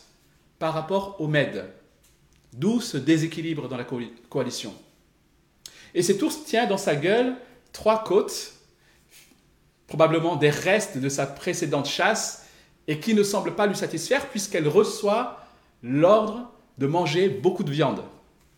par 0.60 0.74
rapport 0.74 1.20
aux 1.20 1.27
Mèdes, 1.27 1.65
d'où 2.53 2.79
ce 2.79 2.98
déséquilibre 2.98 3.67
dans 3.67 3.77
la 3.77 3.86
coalition. 4.29 4.74
Et 5.96 6.01
cet 6.01 6.22
ours 6.22 6.46
tient 6.46 6.67
dans 6.67 6.77
sa 6.77 6.96
gueule 6.96 7.36
trois 7.73 8.03
côtes, 8.03 8.53
probablement 9.87 10.37
des 10.37 10.49
restes 10.49 10.97
de 10.97 11.09
sa 11.09 11.27
précédente 11.27 11.87
chasse, 11.87 12.47
et 12.87 12.99
qui 12.99 13.13
ne 13.13 13.23
semblent 13.23 13.55
pas 13.55 13.67
lui 13.67 13.75
satisfaire 13.75 14.29
puisqu'elle 14.29 14.67
reçoit 14.67 15.39
l'ordre 15.81 16.51
de 16.77 16.87
manger 16.87 17.29
beaucoup 17.29 17.63
de 17.63 17.71
viande, 17.71 18.03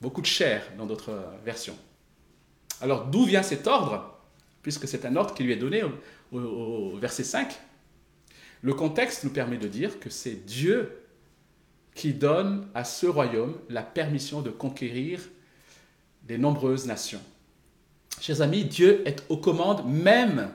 beaucoup 0.01 0.21
de 0.21 0.25
chair 0.25 0.63
dans 0.77 0.85
d'autres 0.85 1.23
versions. 1.43 1.77
Alors 2.81 3.05
d'où 3.05 3.25
vient 3.25 3.43
cet 3.43 3.67
ordre? 3.67 4.19
Puisque 4.61 4.87
c'est 4.87 5.05
un 5.05 5.15
ordre 5.15 5.33
qui 5.33 5.43
lui 5.43 5.53
est 5.53 5.57
donné 5.57 5.83
au, 6.31 6.97
verset 6.97 7.23
5. 7.23 7.55
Le 8.61 8.73
contexte 8.73 9.23
nous 9.23 9.29
permet 9.29 9.57
de 9.57 9.67
dire 9.67 9.99
que 9.99 10.09
c'est 10.09 10.45
Dieu 10.45 11.03
qui 11.93 12.13
donne 12.13 12.67
à 12.73 12.83
ce 12.83 13.05
royaume 13.05 13.55
la 13.69 13.83
permission 13.83 14.41
de 14.41 14.49
conquérir 14.49 15.21
des 16.23 16.39
nombreuses 16.39 16.87
nations. 16.87 17.21
Chers 18.21 18.41
amis, 18.41 18.65
Dieu 18.65 19.03
est 19.05 19.23
aux 19.29 19.37
commandes 19.37 19.85
même 19.85 20.49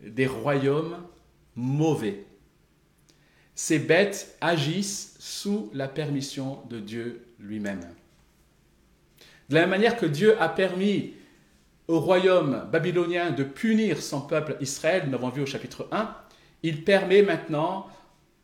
des 0.00 0.26
royaumes 0.26 0.96
mauvais. 1.56 2.24
Ces 3.54 3.78
bêtes 3.78 4.36
agissent 4.40 5.16
sous 5.18 5.70
la 5.74 5.88
permission 5.88 6.62
de 6.68 6.80
Dieu 6.80 7.26
lui-même. 7.38 7.80
De 9.48 9.54
la 9.54 9.62
même 9.62 9.70
manière 9.70 9.96
que 9.96 10.06
Dieu 10.06 10.40
a 10.40 10.48
permis 10.48 11.14
au 11.86 12.00
royaume 12.00 12.66
babylonien 12.72 13.30
de 13.30 13.44
punir 13.44 14.02
son 14.02 14.22
peuple 14.22 14.56
Israël, 14.60 15.02
nous 15.04 15.12
l'avons 15.12 15.28
vu 15.28 15.42
au 15.42 15.46
chapitre 15.46 15.86
1, 15.92 16.14
il 16.62 16.82
permet 16.82 17.22
maintenant 17.22 17.86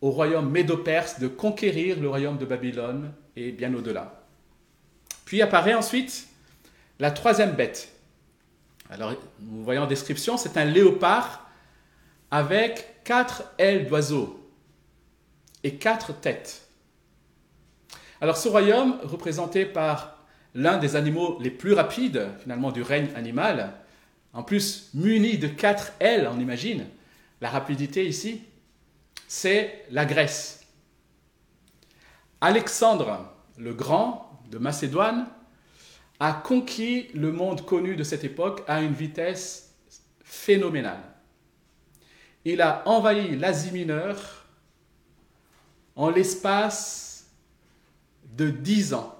au 0.02 0.10
royaume 0.10 0.50
médo-perse 0.50 1.18
de 1.20 1.28
conquérir 1.28 1.98
le 2.00 2.08
royaume 2.08 2.38
de 2.38 2.44
Babylone 2.44 3.12
et 3.36 3.52
bien 3.52 3.72
au-delà. 3.74 4.22
Puis 5.24 5.42
apparaît 5.42 5.74
ensuite 5.74 6.28
la 6.98 7.10
troisième 7.10 7.52
bête. 7.52 7.92
Alors, 8.90 9.14
nous 9.38 9.62
voyons 9.62 9.82
en 9.82 9.86
description, 9.86 10.36
c'est 10.36 10.56
un 10.56 10.64
léopard 10.64 11.48
avec 12.30 13.04
quatre 13.04 13.44
ailes 13.56 13.86
d'oiseau 13.86 14.50
et 15.62 15.76
quatre 15.76 16.12
têtes. 16.12 16.68
Alors 18.20 18.36
ce 18.36 18.48
royaume, 18.48 18.98
représenté 19.04 19.64
par 19.64 20.16
l'un 20.54 20.78
des 20.78 20.96
animaux 20.96 21.38
les 21.40 21.50
plus 21.50 21.72
rapides 21.72 22.28
finalement 22.40 22.72
du 22.72 22.82
règne 22.82 23.08
animal, 23.14 23.74
en 24.32 24.42
plus 24.42 24.90
muni 24.92 25.38
de 25.38 25.46
quatre 25.46 25.92
ailes, 26.00 26.28
on 26.30 26.40
imagine, 26.40 26.86
la 27.40 27.48
rapidité 27.48 28.06
ici, 28.06 28.42
c'est 29.28 29.84
la 29.90 30.04
Grèce. 30.04 30.66
Alexandre 32.40 33.32
le 33.56 33.72
Grand 33.72 34.40
de 34.50 34.58
Macédoine 34.58 35.28
a 36.20 36.34
conquis 36.34 37.08
le 37.14 37.32
monde 37.32 37.64
connu 37.64 37.96
de 37.96 38.04
cette 38.04 38.24
époque 38.24 38.62
à 38.68 38.82
une 38.82 38.92
vitesse 38.92 39.74
phénoménale. 40.22 41.02
Il 42.44 42.60
a 42.60 42.82
envahi 42.86 43.36
l'Asie 43.36 43.72
mineure 43.72 44.46
en 45.96 46.10
l'espace 46.10 47.30
de 48.36 48.50
10 48.50 48.94
ans. 48.94 49.16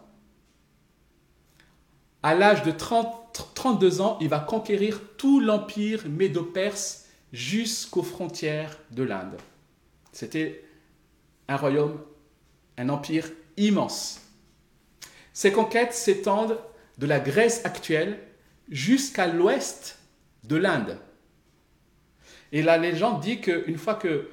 À 2.23 2.35
l'âge 2.35 2.63
de 2.63 2.71
30, 2.71 3.51
32 3.55 4.03
ans, 4.03 4.19
il 4.21 4.29
va 4.29 4.41
conquérir 4.41 5.01
tout 5.17 5.41
l'empire 5.41 6.07
médo-perse 6.07 7.07
jusqu'aux 7.33 8.03
frontières 8.03 8.79
de 8.91 9.03
l'Inde. 9.03 9.37
C'était 10.13 10.65
un 11.49 11.57
royaume, 11.57 11.99
un 12.77 12.91
empire 12.91 13.31
immense. 13.57 14.21
Ces 15.33 15.53
conquêtes 15.53 15.95
s'étendent 15.95 16.59
de 17.01 17.07
la 17.07 17.19
Grèce 17.19 17.63
actuelle 17.65 18.19
jusqu'à 18.69 19.27
l'ouest 19.27 19.99
de 20.45 20.57
l'Inde. 20.57 20.99
Et 22.53 22.63
la 22.63 22.77
légende 22.77 23.23
dit 23.23 23.41
qu'une 23.41 23.79
fois 23.79 23.95
que 23.95 24.29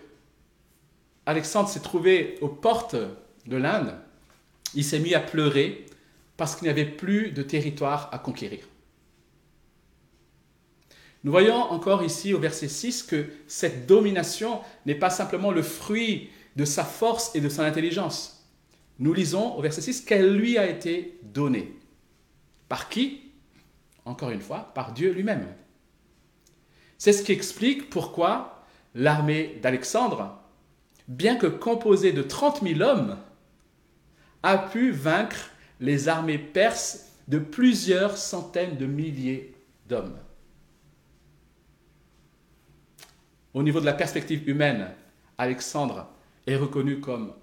Alexandre 1.25 1.69
s'est 1.69 1.79
trouvé 1.79 2.37
aux 2.41 2.49
portes 2.49 2.97
de 3.45 3.55
l'Inde, 3.55 3.95
il 4.75 4.83
s'est 4.83 4.99
mis 4.99 5.15
à 5.15 5.21
pleurer 5.21 5.85
parce 6.35 6.55
qu'il 6.55 6.65
n'y 6.65 6.69
avait 6.69 6.85
plus 6.85 7.31
de 7.31 7.41
territoire 7.41 8.09
à 8.11 8.19
conquérir. 8.19 8.59
Nous 11.23 11.31
voyons 11.31 11.55
encore 11.55 12.03
ici 12.03 12.33
au 12.33 12.39
verset 12.39 12.67
6 12.67 13.03
que 13.03 13.27
cette 13.47 13.87
domination 13.87 14.59
n'est 14.85 14.95
pas 14.95 15.09
simplement 15.09 15.51
le 15.51 15.63
fruit 15.63 16.29
de 16.57 16.65
sa 16.65 16.83
force 16.83 17.33
et 17.33 17.39
de 17.39 17.49
son 17.49 17.61
intelligence. 17.61 18.45
Nous 18.99 19.13
lisons 19.13 19.55
au 19.55 19.61
verset 19.61 19.81
6 19.81 20.01
qu'elle 20.01 20.35
lui 20.35 20.57
a 20.57 20.69
été 20.69 21.17
donnée. 21.23 21.73
Par 22.69 22.89
qui 22.89 23.31
Encore 24.05 24.31
une 24.31 24.41
fois, 24.41 24.71
par 24.73 24.93
Dieu 24.93 25.11
lui-même. 25.11 25.47
C'est 26.97 27.13
ce 27.13 27.23
qui 27.23 27.31
explique 27.31 27.89
pourquoi 27.89 28.63
l'armée 28.95 29.59
d'Alexandre 29.61 30.37
bien 31.07 31.37
que 31.37 31.47
composé 31.47 32.11
de 32.11 32.21
30 32.21 32.61
000 32.61 32.81
hommes, 32.81 33.17
a 34.43 34.57
pu 34.57 34.91
vaincre 34.91 35.49
les 35.79 36.09
armées 36.09 36.37
perses 36.37 37.11
de 37.27 37.39
plusieurs 37.39 38.17
centaines 38.17 38.77
de 38.77 38.85
milliers 38.85 39.55
d'hommes. 39.87 40.17
Au 43.53 43.63
niveau 43.63 43.79
de 43.79 43.85
la 43.85 43.93
perspective 43.93 44.47
humaine, 44.47 44.91
Alexandre 45.37 46.07
est 46.45 46.55
reconnu 46.55 46.99
comme 46.99 47.33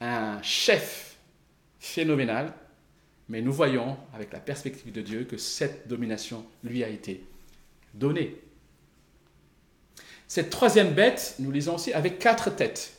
un 0.00 0.40
chef 0.42 1.18
phénoménal, 1.78 2.52
mais 3.30 3.42
nous 3.42 3.52
voyons 3.52 3.96
avec 4.12 4.32
la 4.32 4.40
perspective 4.40 4.90
de 4.92 5.00
Dieu 5.00 5.22
que 5.22 5.36
cette 5.36 5.86
domination 5.86 6.44
lui 6.64 6.82
a 6.82 6.88
été 6.88 7.24
donnée. 7.94 8.36
Cette 10.26 10.50
troisième 10.50 10.92
bête, 10.94 11.36
nous 11.38 11.52
lisons 11.52 11.76
aussi, 11.76 11.92
avec 11.92 12.18
quatre 12.18 12.50
têtes. 12.50 12.92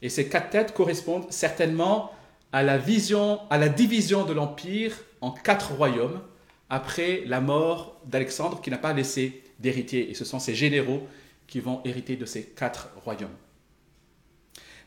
Et 0.00 0.08
ces 0.08 0.30
quatre 0.30 0.48
têtes 0.48 0.72
correspondent 0.72 1.30
certainement 1.30 2.10
à 2.52 2.62
la 2.62 2.78
vision, 2.78 3.40
à 3.50 3.58
la 3.58 3.68
division 3.68 4.24
de 4.24 4.32
l'empire 4.32 4.96
en 5.20 5.30
quatre 5.30 5.72
royaumes 5.72 6.22
après 6.70 7.22
la 7.26 7.42
mort 7.42 8.00
d'Alexandre 8.06 8.62
qui 8.62 8.70
n'a 8.70 8.78
pas 8.78 8.94
laissé 8.94 9.42
d'héritier. 9.58 10.10
Et 10.10 10.14
ce 10.14 10.24
sont 10.24 10.38
ces 10.38 10.54
généraux 10.54 11.06
qui 11.46 11.60
vont 11.60 11.82
hériter 11.84 12.16
de 12.16 12.24
ces 12.24 12.44
quatre 12.44 12.88
royaumes. 13.04 13.36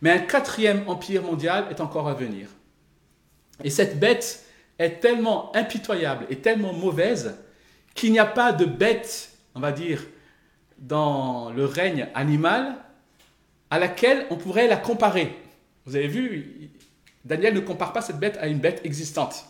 Mais 0.01 0.09
un 0.09 0.19
quatrième 0.19 0.83
empire 0.87 1.21
mondial 1.21 1.67
est 1.69 1.79
encore 1.79 2.07
à 2.07 2.15
venir. 2.15 2.47
Et 3.63 3.69
cette 3.69 3.99
bête 3.99 4.45
est 4.79 4.99
tellement 4.99 5.55
impitoyable 5.55 6.25
et 6.29 6.37
tellement 6.37 6.73
mauvaise 6.73 7.35
qu'il 7.93 8.11
n'y 8.11 8.19
a 8.19 8.25
pas 8.25 8.51
de 8.51 8.65
bête, 8.65 9.31
on 9.55 9.59
va 9.59 9.71
dire, 9.71 10.03
dans 10.77 11.51
le 11.51 11.65
règne 11.65 12.07
animal 12.15 12.75
à 13.69 13.79
laquelle 13.79 14.25
on 14.29 14.37
pourrait 14.37 14.67
la 14.67 14.77
comparer. 14.77 15.35
Vous 15.85 15.95
avez 15.95 16.07
vu, 16.07 16.71
Daniel 17.25 17.53
ne 17.53 17.59
compare 17.59 17.93
pas 17.93 18.01
cette 18.01 18.19
bête 18.19 18.37
à 18.41 18.47
une 18.47 18.59
bête 18.59 18.81
existante. 18.83 19.45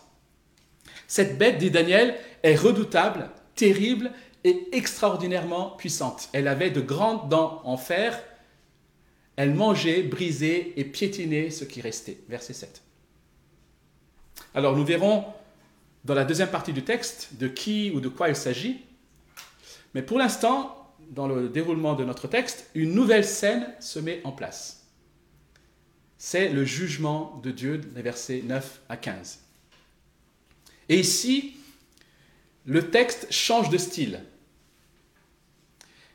Cette 1.06 1.38
bête, 1.38 1.58
dit 1.58 1.70
Daniel, 1.70 2.14
est 2.42 2.54
redoutable, 2.54 3.30
terrible 3.54 4.10
et 4.44 4.68
extraordinairement 4.72 5.70
puissante. 5.70 6.28
Elle 6.32 6.48
avait 6.48 6.70
de 6.70 6.80
grandes 6.80 7.28
dents 7.28 7.60
en 7.64 7.76
fer. 7.76 8.22
Elle 9.36 9.54
mangeait, 9.54 10.02
brisait 10.02 10.72
et 10.76 10.84
piétinait 10.84 11.50
ce 11.50 11.64
qui 11.64 11.80
restait. 11.80 12.18
Verset 12.28 12.52
7. 12.52 12.82
Alors 14.54 14.76
nous 14.76 14.84
verrons 14.84 15.24
dans 16.04 16.14
la 16.14 16.24
deuxième 16.24 16.50
partie 16.50 16.72
du 16.72 16.82
texte 16.82 17.34
de 17.38 17.48
qui 17.48 17.90
ou 17.94 18.00
de 18.00 18.08
quoi 18.08 18.28
il 18.28 18.36
s'agit. 18.36 18.82
Mais 19.94 20.02
pour 20.02 20.18
l'instant, 20.18 20.92
dans 21.10 21.26
le 21.26 21.48
déroulement 21.48 21.94
de 21.94 22.04
notre 22.04 22.28
texte, 22.28 22.68
une 22.74 22.92
nouvelle 22.92 23.24
scène 23.24 23.66
se 23.80 23.98
met 23.98 24.20
en 24.24 24.32
place. 24.32 24.86
C'est 26.18 26.48
le 26.48 26.64
jugement 26.64 27.40
de 27.42 27.50
Dieu, 27.50 27.80
les 27.94 28.02
versets 28.02 28.42
9 28.44 28.80
à 28.88 28.96
15. 28.96 29.40
Et 30.88 30.98
ici, 30.98 31.54
le 32.66 32.90
texte 32.90 33.26
change 33.30 33.70
de 33.70 33.78
style. 33.78 34.20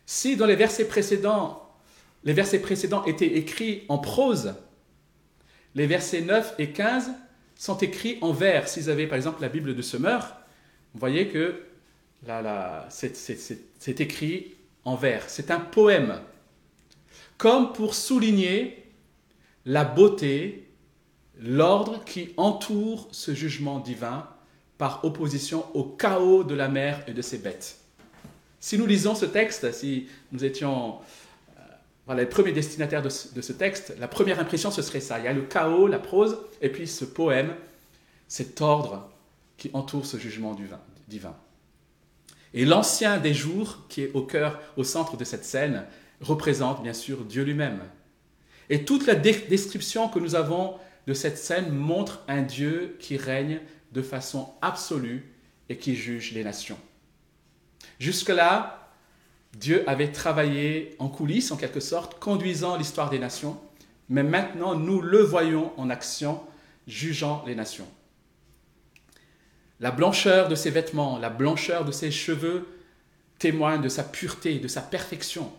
Si 0.05 0.37
dans 0.37 0.45
les 0.45 0.55
versets 0.55 0.87
précédents, 0.87 1.69
les 2.23 2.33
versets 2.33 2.59
précédents 2.59 3.03
étaient 3.05 3.37
écrits 3.37 3.83
en 3.89 3.97
prose, 3.97 4.55
les 5.75 5.87
versets 5.87 6.21
9 6.21 6.55
et 6.59 6.71
15 6.71 7.11
sont 7.57 7.77
écrits 7.77 8.17
en 8.21 8.31
vers. 8.31 8.67
Si 8.67 8.79
vous 8.79 8.89
avez 8.89 9.07
par 9.07 9.15
exemple 9.15 9.41
la 9.41 9.49
Bible 9.49 9.75
de 9.75 9.81
Semeur, 9.81 10.35
vous 10.93 10.99
voyez 10.99 11.27
que 11.27 11.63
c'est 12.89 14.01
écrit 14.01 14.55
en 14.85 14.95
vers. 14.95 15.29
C'est 15.29 15.51
un 15.51 15.59
poème, 15.59 16.19
comme 17.37 17.73
pour 17.73 17.93
souligner 17.93 18.83
la 19.65 19.83
beauté, 19.83 20.67
l'ordre 21.39 22.03
qui 22.05 22.33
entoure 22.37 23.07
ce 23.11 23.33
jugement 23.33 23.79
divin 23.79 24.27
par 24.77 25.03
opposition 25.03 25.65
au 25.75 25.83
chaos 25.83 26.43
de 26.43 26.55
la 26.55 26.67
mer 26.67 27.03
et 27.07 27.13
de 27.13 27.21
ses 27.21 27.37
bêtes. 27.37 27.79
Si 28.59 28.77
nous 28.77 28.87
lisons 28.87 29.13
ce 29.13 29.25
texte, 29.25 29.71
si 29.71 30.07
nous 30.31 30.43
étions 30.43 30.95
voilà, 32.07 32.21
les 32.21 32.29
premiers 32.29 32.53
destinataires 32.53 33.01
de 33.01 33.09
ce, 33.09 33.51
texte, 33.51 33.93
la 33.99 34.07
première 34.07 34.39
impression, 34.39 34.71
ce 34.71 34.81
serait 34.81 35.01
ça. 35.01 35.19
Il 35.19 35.25
y 35.25 35.27
a 35.27 35.33
le 35.33 35.41
chaos, 35.41 35.87
la 35.87 35.99
prose, 35.99 36.37
et 36.61 36.69
puis 36.69 36.87
ce 36.87 37.03
poème, 37.03 37.53
cet 38.29 38.61
ordre 38.61 39.09
qui 39.57 39.69
entoure 39.73 40.05
ce 40.05 40.17
jugement 40.17 40.55
divin. 41.09 41.35
Et 42.53 42.63
l'ancien 42.63 43.17
des 43.17 43.33
jours, 43.33 43.83
qui 43.89 44.03
est 44.03 44.11
au 44.13 44.21
cœur, 44.21 44.61
au 44.77 44.85
centre 44.85 45.17
de 45.17 45.25
cette 45.25 45.43
scène, 45.43 45.85
représente 46.21 46.81
bien 46.81 46.93
sûr 46.93 47.25
Dieu 47.25 47.43
lui-même. 47.43 47.81
Et 48.69 48.85
toute 48.85 49.05
la 49.05 49.15
description 49.15 50.07
que 50.07 50.19
nous 50.19 50.35
avons 50.35 50.75
de 51.07 51.13
cette 51.13 51.37
scène 51.37 51.73
montre 51.73 52.23
un 52.29 52.41
Dieu 52.41 52.95
qui 52.99 53.17
règne 53.17 53.59
de 53.91 54.01
façon 54.01 54.53
absolue 54.61 55.33
et 55.67 55.77
qui 55.77 55.95
juge 55.95 56.31
les 56.31 56.45
nations. 56.45 56.79
Jusque-là, 57.99 58.86
Dieu 59.53 59.83
avait 59.89 60.11
travaillé 60.11 60.95
en 60.99 61.07
coulisses, 61.07 61.51
en 61.51 61.57
quelque 61.57 61.79
sorte, 61.79 62.19
conduisant 62.19 62.77
l'histoire 62.77 63.09
des 63.09 63.19
nations, 63.19 63.59
mais 64.09 64.23
maintenant 64.23 64.75
nous 64.75 65.01
le 65.01 65.21
voyons 65.21 65.71
en 65.77 65.89
action, 65.89 66.41
jugeant 66.87 67.43
les 67.47 67.55
nations. 67.55 67.87
La 69.79 69.91
blancheur 69.91 70.47
de 70.47 70.55
ses 70.55 70.71
vêtements, 70.71 71.19
la 71.19 71.29
blancheur 71.29 71.85
de 71.85 71.91
ses 71.91 72.11
cheveux 72.11 72.67
témoignent 73.39 73.81
de 73.81 73.89
sa 73.89 74.03
pureté, 74.03 74.59
de 74.59 74.67
sa 74.67 74.81
perfection. 74.81 75.51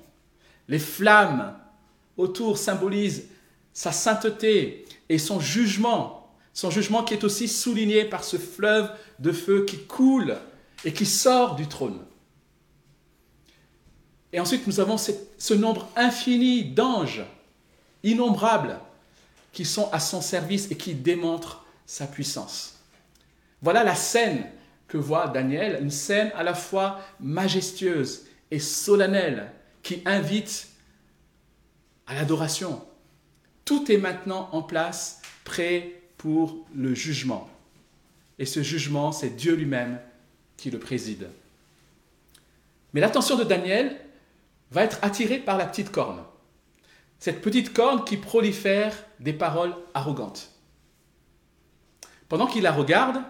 Les 0.67 0.81
flammes 0.81 1.57
autour 2.17 2.59
symbolisent 2.59 3.29
sa 3.73 3.93
sainteté 3.93 4.85
et 5.09 5.19
son 5.19 5.39
jugement, 5.39 6.35
son 6.53 6.71
jugement 6.71 7.05
qui 7.05 7.15
est 7.15 7.23
aussi 7.23 7.47
souligné 7.47 8.05
par 8.05 8.25
ce 8.25 8.37
fleuve 8.37 8.91
de 9.21 9.31
feu 9.31 9.65
qui 9.65 9.85
coule 9.85 10.37
et 10.85 10.93
qui 10.93 11.07
sort 11.07 11.55
du 11.55 11.69
trône. 11.69 12.01
Et 14.33 14.41
ensuite, 14.41 14.67
nous 14.67 14.81
avons 14.81 14.97
ce 14.99 15.55
nombre 15.55 15.89
infini 15.97 16.65
d'anges, 16.65 17.25
innombrables, 18.03 18.79
qui 19.53 19.65
sont 19.65 19.91
à 19.91 20.01
son 20.01 20.21
service 20.21 20.71
et 20.71 20.77
qui 20.77 20.95
démontrent 20.95 21.65
sa 21.87 22.07
puissance. 22.07 22.79
Voilà 23.63 23.83
la 23.83 23.95
scène 23.95 24.45
que 24.87 24.99
voit 24.99 25.29
Daniel, 25.29 25.79
une 25.83 25.91
scène 25.91 26.31
à 26.35 26.43
la 26.43 26.55
fois 26.55 27.01
majestueuse 27.21 28.27
et 28.51 28.59
solennelle 28.59 29.51
qui 29.83 30.03
invite 30.05 30.69
à 32.07 32.15
l'adoration. 32.15 32.85
Tout 33.65 33.91
est 33.91 33.99
maintenant 33.99 34.49
en 34.53 34.63
place, 34.63 35.21
prêt 35.45 36.03
pour 36.17 36.67
le 36.75 36.95
jugement. 36.95 37.49
Et 38.39 38.47
ce 38.47 38.63
jugement, 38.63 39.13
c'est 39.13 39.31
Dieu 39.31 39.55
lui-même 39.55 39.99
qui 40.57 40.71
le 40.71 40.79
préside. 40.79 41.29
Mais 42.93 43.01
l'attention 43.01 43.37
de 43.37 43.45
Daniel 43.45 43.97
va 44.71 44.85
être 44.85 44.99
attirée 45.03 45.39
par 45.39 45.57
la 45.57 45.67
petite 45.67 45.91
corne. 45.91 46.23
Cette 47.19 47.41
petite 47.41 47.73
corne 47.73 48.05
qui 48.05 48.17
prolifère 48.17 48.95
des 49.21 49.33
paroles 49.33 49.75
arrogantes. 49.95 50.51
Pendant 52.29 52.47
qu'il 52.47 52.63
la 52.63 52.73
regarde, 52.73 53.23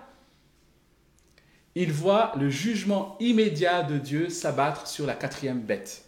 il 1.74 1.92
voit 1.92 2.32
le 2.36 2.50
jugement 2.50 3.16
immédiat 3.20 3.82
de 3.82 3.98
Dieu 3.98 4.30
s'abattre 4.30 4.88
sur 4.88 5.06
la 5.06 5.14
quatrième 5.14 5.60
bête. 5.60 6.04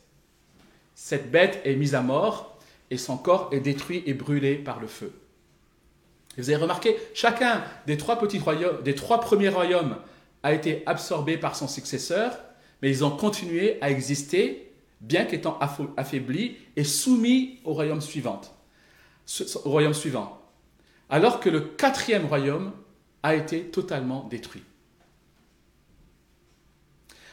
Cette 0.95 1.31
bête 1.31 1.61
est 1.65 1.77
mise 1.77 1.95
à 1.95 2.03
mort 2.03 2.59
et 2.91 2.99
son 2.99 3.17
corps 3.17 3.49
est 3.53 3.61
détruit 3.61 4.03
et 4.07 4.15
brûlé 4.15 4.57
par 4.57 4.81
le 4.81 4.89
feu. 4.89 5.13
vous 6.37 6.51
avez 6.51 6.61
remarqué, 6.61 6.97
chacun 7.15 7.63
des 7.87 7.97
trois 7.97 8.19
petits 8.19 8.43
des 8.85 8.95
trois 8.95 9.21
premiers 9.21 9.49
royaumes 9.49 9.97
a 10.43 10.53
été 10.53 10.83
absorbé 10.87 11.37
par 11.39 11.55
son 11.55 11.69
successeur, 11.69 12.37
mais 12.83 12.91
ils 12.91 13.05
ont 13.05 13.11
continué 13.11 13.79
à 13.81 13.91
exister, 13.91 14.70
bien 15.01 15.25
qu'étant 15.25 15.59
affaiblis 15.97 16.57
et 16.77 16.85
soumis 16.85 17.59
au 17.65 17.73
royaume 17.73 18.01
suivant. 18.01 18.41
Au 19.65 19.71
royaume 19.71 19.95
suivant. 19.95 20.41
Alors 21.09 21.41
que 21.41 21.49
le 21.49 21.61
quatrième 21.61 22.27
royaume 22.27 22.73
a 23.23 23.35
été 23.35 23.65
totalement 23.65 24.25
détruit. 24.25 24.63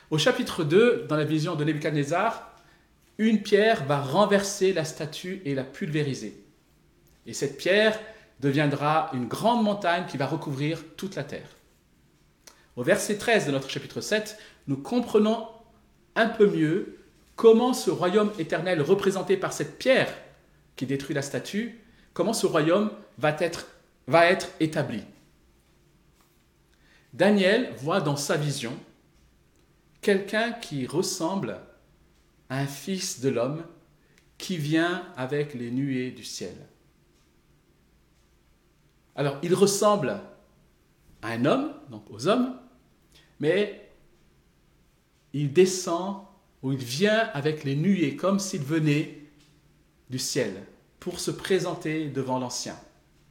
Au 0.09 0.17
chapitre 0.17 0.63
2, 0.63 1.05
dans 1.09 1.17
la 1.17 1.25
vision 1.25 1.55
de 1.55 1.63
Nebuchadnezzar, 1.63 2.55
une 3.17 3.41
pierre 3.41 3.83
va 3.85 3.99
renverser 3.99 4.73
la 4.73 4.85
statue 4.85 5.41
et 5.43 5.53
la 5.53 5.63
pulvériser. 5.63 6.43
Et 7.25 7.33
cette 7.33 7.57
pierre 7.57 7.99
deviendra 8.39 9.09
une 9.13 9.27
grande 9.27 9.63
montagne 9.63 10.05
qui 10.07 10.17
va 10.17 10.27
recouvrir 10.27 10.83
toute 10.95 11.15
la 11.15 11.23
terre. 11.23 11.49
Au 12.75 12.83
verset 12.83 13.17
13 13.17 13.47
de 13.47 13.51
notre 13.51 13.69
chapitre 13.69 14.01
7, 14.01 14.37
nous 14.67 14.77
comprenons 14.77 15.47
un 16.15 16.27
peu 16.27 16.47
mieux 16.47 16.96
comment 17.37 17.71
ce 17.73 17.91
royaume 17.91 18.31
éternel 18.39 18.81
représenté 18.81 19.37
par 19.37 19.53
cette 19.53 19.77
pierre 19.77 20.13
qui 20.75 20.85
détruit 20.85 21.15
la 21.15 21.21
statue, 21.21 21.79
comment 22.13 22.33
ce 22.33 22.47
royaume 22.47 22.91
va 23.19 23.29
être, 23.31 23.67
établi? 24.59 25.03
Daniel 27.13 27.73
voit 27.77 28.01
dans 28.01 28.17
sa 28.17 28.35
vision 28.35 28.73
quelqu'un 30.01 30.51
qui 30.51 30.85
ressemble 30.87 31.59
à 32.49 32.59
un 32.59 32.65
fils 32.65 33.21
de 33.21 33.29
l'homme 33.29 33.63
qui 34.37 34.57
vient 34.57 35.03
avec 35.15 35.53
les 35.53 35.71
nuées 35.71 36.11
du 36.11 36.23
ciel. 36.23 36.55
Alors, 39.15 39.37
il 39.43 39.53
ressemble 39.53 40.21
à 41.21 41.29
un 41.29 41.45
homme, 41.45 41.73
donc 41.89 42.09
aux 42.09 42.27
hommes, 42.27 42.59
mais 43.39 43.91
il 45.33 45.53
descend 45.53 46.26
ou 46.67 46.73
il 46.73 46.79
vient 46.79 47.29
avec 47.33 47.63
les 47.63 47.77
nuées, 47.77 48.17
comme 48.17 48.39
s'il 48.39 48.61
venait 48.61 49.21
du 50.09 50.19
ciel, 50.19 50.53
pour 50.99 51.21
se 51.21 51.31
présenter 51.31 52.09
devant 52.09 52.39
l'Ancien. 52.39 52.77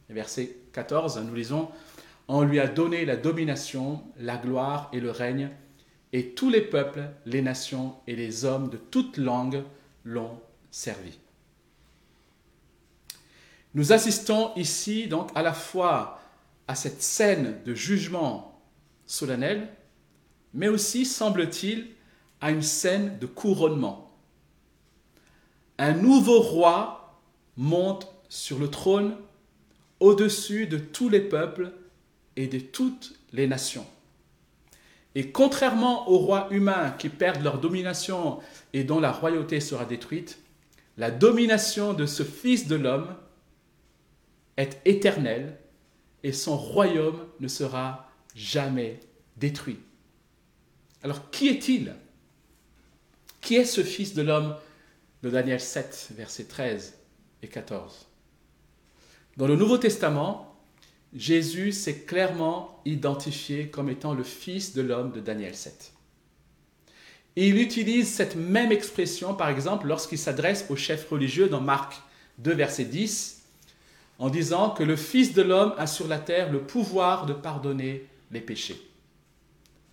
Verset 0.09 0.57
14, 0.73 1.19
nous 1.19 1.35
lisons, 1.35 1.69
On 2.27 2.41
lui 2.41 2.59
a 2.59 2.65
donné 2.65 3.05
la 3.05 3.15
domination, 3.15 4.01
la 4.17 4.37
gloire 4.37 4.89
et 4.91 4.99
le 4.99 5.11
règne 5.11 5.51
et 6.13 6.29
tous 6.29 6.49
les 6.49 6.61
peuples, 6.61 7.11
les 7.27 7.43
nations 7.43 7.93
et 8.07 8.15
les 8.15 8.43
hommes 8.43 8.71
de 8.71 8.77
toutes 8.77 9.17
langues 9.17 9.63
l'ont 10.03 10.39
servi. 10.71 11.19
Nous 13.75 13.93
assistons 13.93 14.51
ici 14.55 15.05
donc 15.05 15.29
à 15.35 15.43
la 15.43 15.53
fois 15.53 16.21
à 16.67 16.73
cette 16.73 17.03
scène 17.03 17.59
de 17.65 17.75
jugement 17.75 18.59
solennel, 19.05 19.67
mais 20.55 20.69
aussi, 20.69 21.05
semble-t-il, 21.05 21.89
à 22.41 22.51
une 22.51 22.61
scène 22.61 23.17
de 23.19 23.25
couronnement. 23.25 24.11
Un 25.77 25.93
nouveau 25.93 26.39
roi 26.39 27.19
monte 27.55 28.07
sur 28.29 28.59
le 28.59 28.69
trône 28.69 29.15
au-dessus 29.99 30.67
de 30.67 30.77
tous 30.77 31.09
les 31.09 31.21
peuples 31.21 31.71
et 32.35 32.47
de 32.47 32.59
toutes 32.59 33.15
les 33.33 33.47
nations. 33.47 33.85
Et 35.15 35.31
contrairement 35.31 36.09
aux 36.09 36.19
rois 36.19 36.47
humains 36.51 36.91
qui 36.91 37.09
perdent 37.09 37.43
leur 37.43 37.59
domination 37.59 38.39
et 38.73 38.83
dont 38.83 38.99
la 38.99 39.11
royauté 39.11 39.59
sera 39.59 39.85
détruite, 39.85 40.39
la 40.97 41.09
domination 41.09 41.93
de 41.93 42.05
ce 42.05 42.23
Fils 42.23 42.67
de 42.67 42.75
l'homme 42.75 43.15
est 44.57 44.79
éternelle 44.85 45.57
et 46.23 46.33
son 46.33 46.57
royaume 46.57 47.19
ne 47.39 47.47
sera 47.47 48.09
jamais 48.35 48.99
détruit. 49.37 49.79
Alors 51.03 51.29
qui 51.31 51.47
est-il 51.47 51.95
Qui 53.41 53.55
est 53.55 53.65
ce 53.65 53.83
Fils 53.83 54.13
de 54.13 54.21
l'homme 54.21 54.55
de 55.23 55.29
Daniel 55.29 55.59
7, 55.59 56.09
versets 56.15 56.45
13 56.45 56.97
et 57.41 57.47
14 57.47 58.07
Dans 59.37 59.47
le 59.47 59.55
Nouveau 59.55 59.77
Testament, 59.77 60.55
Jésus 61.15 61.71
s'est 61.71 62.01
clairement 62.01 62.81
identifié 62.85 63.67
comme 63.69 63.89
étant 63.89 64.13
le 64.13 64.23
Fils 64.23 64.73
de 64.73 64.81
l'homme 64.81 65.11
de 65.11 65.21
Daniel 65.21 65.55
7. 65.55 65.93
Et 67.35 67.47
il 67.47 67.57
utilise 67.61 68.11
cette 68.11 68.35
même 68.35 68.71
expression, 68.71 69.33
par 69.33 69.49
exemple, 69.49 69.87
lorsqu'il 69.87 70.17
s'adresse 70.17 70.65
aux 70.69 70.75
chefs 70.75 71.07
religieux 71.09 71.47
dans 71.47 71.61
Marc 71.61 72.01
2, 72.39 72.53
verset 72.53 72.85
10, 72.85 73.43
en 74.19 74.29
disant 74.29 74.71
que 74.71 74.83
le 74.83 74.95
Fils 74.95 75.33
de 75.33 75.43
l'homme 75.43 75.73
a 75.77 75.87
sur 75.87 76.07
la 76.07 76.17
terre 76.17 76.51
le 76.51 76.61
pouvoir 76.61 77.25
de 77.25 77.33
pardonner 77.33 78.07
les 78.31 78.41
péchés. 78.41 78.81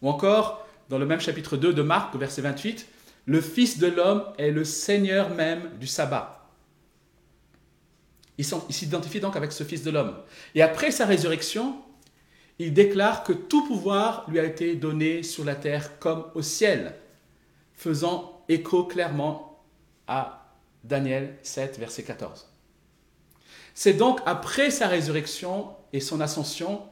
Ou 0.02 0.09
encore, 0.09 0.66
dans 0.88 0.98
le 0.98 1.07
même 1.07 1.20
chapitre 1.20 1.57
2 1.57 1.72
de 1.72 1.83
Marc, 1.83 2.14
verset 2.16 2.42
28, 2.42 2.87
le 3.26 3.40
Fils 3.40 3.78
de 3.78 3.87
l'homme 3.87 4.24
est 4.38 4.50
le 4.50 4.64
Seigneur 4.64 5.30
même 5.30 5.70
du 5.78 5.87
sabbat. 5.87 6.48
Il 8.37 8.44
s'identifie 8.44 9.20
donc 9.20 9.37
avec 9.37 9.52
ce 9.52 9.64
Fils 9.64 9.82
de 9.82 9.90
l'homme. 9.90 10.16
Et 10.54 10.62
après 10.62 10.90
sa 10.90 11.06
résurrection, 11.06 11.76
il 12.58 12.72
déclare 12.72 13.24
que 13.24 13.32
tout 13.32 13.66
pouvoir 13.66 14.28
lui 14.28 14.38
a 14.38 14.44
été 14.44 14.74
donné 14.74 15.22
sur 15.22 15.44
la 15.44 15.54
terre 15.54 15.98
comme 15.98 16.26
au 16.34 16.42
ciel, 16.42 16.94
faisant 17.74 18.44
écho 18.48 18.84
clairement 18.84 19.62
à 20.06 20.52
Daniel 20.82 21.37
7, 21.42 21.78
verset 21.78 22.02
14. 22.02 22.48
C'est 23.74 23.94
donc 23.94 24.20
après 24.26 24.70
sa 24.70 24.87
résurrection 24.87 25.70
et 25.92 26.00
son 26.00 26.20
ascension 26.20 26.82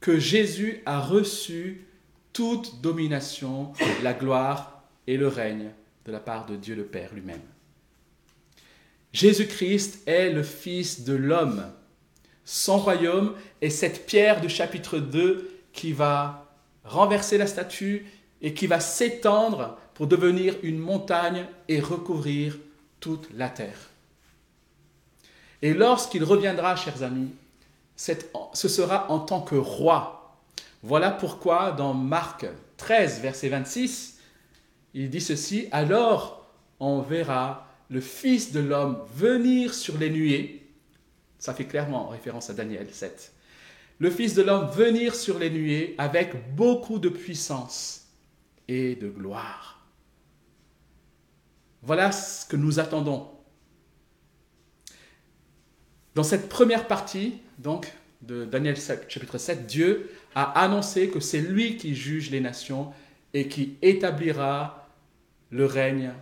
que 0.00 0.18
Jésus 0.18 0.82
a 0.86 1.00
reçu 1.00 1.86
toute 2.32 2.80
domination, 2.80 3.72
la 4.02 4.12
gloire 4.12 4.77
et 5.08 5.16
le 5.16 5.26
règne 5.26 5.70
de 6.04 6.12
la 6.12 6.20
part 6.20 6.44
de 6.44 6.54
Dieu 6.54 6.76
le 6.76 6.84
Père 6.84 7.14
lui-même. 7.14 7.40
Jésus-Christ 9.14 10.06
est 10.06 10.30
le 10.30 10.42
Fils 10.42 11.04
de 11.04 11.14
l'homme. 11.14 11.64
Son 12.44 12.76
royaume 12.76 13.34
est 13.62 13.70
cette 13.70 14.04
pierre 14.04 14.42
du 14.42 14.50
chapitre 14.50 14.98
2 14.98 15.50
qui 15.72 15.92
va 15.92 16.46
renverser 16.84 17.38
la 17.38 17.46
statue 17.46 18.06
et 18.42 18.52
qui 18.52 18.66
va 18.66 18.80
s'étendre 18.80 19.78
pour 19.94 20.08
devenir 20.08 20.54
une 20.62 20.78
montagne 20.78 21.46
et 21.68 21.80
recouvrir 21.80 22.58
toute 23.00 23.28
la 23.32 23.48
terre. 23.48 23.88
Et 25.62 25.72
lorsqu'il 25.72 26.22
reviendra, 26.22 26.76
chers 26.76 27.02
amis, 27.02 27.30
ce 27.96 28.68
sera 28.68 29.10
en 29.10 29.20
tant 29.20 29.40
que 29.40 29.56
roi. 29.56 30.36
Voilà 30.82 31.10
pourquoi 31.10 31.72
dans 31.72 31.94
Marc 31.94 32.44
13, 32.76 33.20
verset 33.20 33.48
26, 33.48 34.17
il 34.94 35.10
dit 35.10 35.20
ceci, 35.20 35.68
alors 35.70 36.46
on 36.80 37.00
verra 37.00 37.66
le 37.90 38.00
Fils 38.00 38.52
de 38.52 38.60
l'homme 38.60 38.98
venir 39.14 39.74
sur 39.74 39.98
les 39.98 40.10
nuées. 40.10 40.66
Ça 41.38 41.54
fait 41.54 41.64
clairement 41.64 42.08
référence 42.08 42.50
à 42.50 42.54
Daniel 42.54 42.88
7. 42.90 43.32
Le 43.98 44.10
Fils 44.10 44.34
de 44.34 44.42
l'homme 44.42 44.70
venir 44.70 45.14
sur 45.14 45.38
les 45.38 45.50
nuées 45.50 45.94
avec 45.98 46.54
beaucoup 46.54 46.98
de 46.98 47.08
puissance 47.08 48.06
et 48.68 48.94
de 48.96 49.08
gloire. 49.08 49.86
Voilà 51.82 52.12
ce 52.12 52.44
que 52.46 52.56
nous 52.56 52.80
attendons. 52.80 53.28
Dans 56.14 56.22
cette 56.22 56.48
première 56.48 56.86
partie, 56.86 57.38
donc, 57.58 57.92
de 58.22 58.44
Daniel 58.44 58.76
chapitre 59.08 59.38
7, 59.38 59.66
Dieu 59.66 60.10
a 60.34 60.60
annoncé 60.60 61.08
que 61.08 61.20
c'est 61.20 61.40
lui 61.40 61.76
qui 61.76 61.94
juge 61.94 62.30
les 62.30 62.40
nations 62.40 62.92
et 63.32 63.48
qui 63.48 63.76
établira 63.82 64.77
le 65.50 65.66
règne 65.66 66.12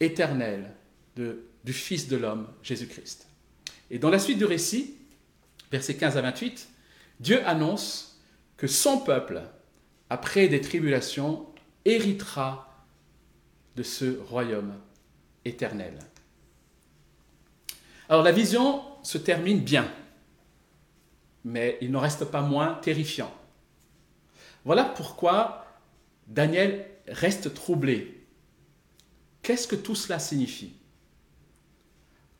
éternel 0.00 0.72
du 1.16 1.72
Fils 1.72 2.08
de 2.08 2.16
l'homme, 2.16 2.48
Jésus-Christ. 2.62 3.28
Et 3.90 3.98
dans 3.98 4.10
la 4.10 4.18
suite 4.18 4.38
du 4.38 4.44
récit, 4.44 4.96
versets 5.72 5.96
15 5.96 6.16
à 6.16 6.22
28, 6.22 6.68
Dieu 7.20 7.46
annonce 7.46 8.20
que 8.56 8.66
son 8.66 8.98
peuple, 8.98 9.42
après 10.10 10.48
des 10.48 10.60
tribulations, 10.60 11.46
héritera 11.84 12.84
de 13.76 13.82
ce 13.82 14.18
royaume 14.28 14.74
éternel. 15.44 15.98
Alors 18.08 18.22
la 18.22 18.32
vision 18.32 18.82
se 19.02 19.18
termine 19.18 19.60
bien, 19.60 19.90
mais 21.44 21.78
il 21.80 21.90
n'en 21.90 22.00
reste 22.00 22.24
pas 22.26 22.42
moins 22.42 22.74
terrifiant. 22.74 23.32
Voilà 24.64 24.84
pourquoi 24.84 25.66
Daniel 26.26 26.86
reste 27.06 27.54
troublé. 27.54 28.15
Qu'est-ce 29.46 29.68
que 29.68 29.76
tout 29.76 29.94
cela 29.94 30.18
signifie? 30.18 30.72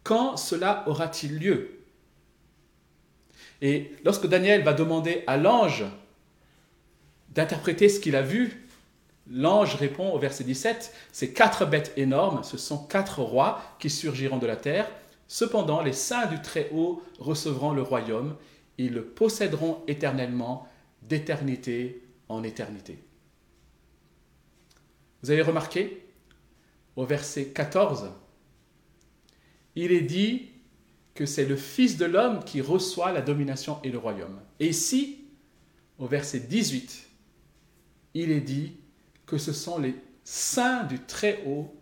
Quand 0.03 0.37
cela 0.37 0.83
aura-t-il 0.89 1.39
lieu? 1.39 1.85
Et 3.63 3.93
lorsque 4.05 4.27
Daniel 4.27 4.65
va 4.65 4.73
demander 4.73 5.23
à 5.29 5.37
l'ange 5.37 5.85
d'interpréter 7.29 7.89
ce 7.89 8.01
qu'il 8.01 8.17
a 8.17 8.23
vu, 8.23 8.67
l'ange 9.31 9.77
répond 9.77 10.11
au 10.11 10.19
verset 10.19 10.43
17, 10.43 10.93
ces 11.13 11.33
quatre 11.33 11.65
bêtes 11.65 11.93
énormes, 11.97 12.43
ce 12.43 12.59
sont 12.59 12.85
quatre 12.89 13.23
rois 13.23 13.63
qui 13.79 13.89
surgiront 13.89 14.39
de 14.39 14.49
la 14.49 14.57
terre. 14.57 14.91
Cependant, 15.29 15.83
les 15.83 15.93
saints 15.93 16.27
du 16.27 16.43
Très-Haut 16.43 17.05
recevront 17.21 17.71
le 17.71 17.83
royaume, 17.83 18.35
ils 18.79 18.93
le 18.93 19.05
posséderont 19.05 19.85
éternellement, 19.87 20.67
d'éternité 21.03 22.03
en 22.29 22.43
éternité. 22.43 22.99
Vous 25.23 25.31
avez 25.31 25.43
remarqué, 25.43 26.06
au 26.97 27.05
verset 27.05 27.47
14, 27.49 28.11
il 29.75 29.93
est 29.93 30.03
dit 30.03 30.49
que 31.15 31.27
c'est 31.27 31.45
le 31.45 31.57
Fils 31.57 31.97
de 31.97 32.07
l'homme 32.07 32.43
qui 32.45 32.61
reçoit 32.61 33.13
la 33.13 33.23
domination 33.23 33.79
et 33.85 33.91
le 33.91 33.99
royaume. 33.99 34.41
Et 34.61 34.69
ici, 34.69 35.25
au 35.99 36.07
verset 36.07 36.41
18, 36.41 37.07
il 38.15 38.31
est 38.31 38.41
dit 38.41 38.77
que 39.27 39.39
ce 39.39 39.53
sont 39.53 39.79
les 39.79 39.95
saints 40.25 40.85
du 40.85 40.99
Très-Haut 41.01 41.75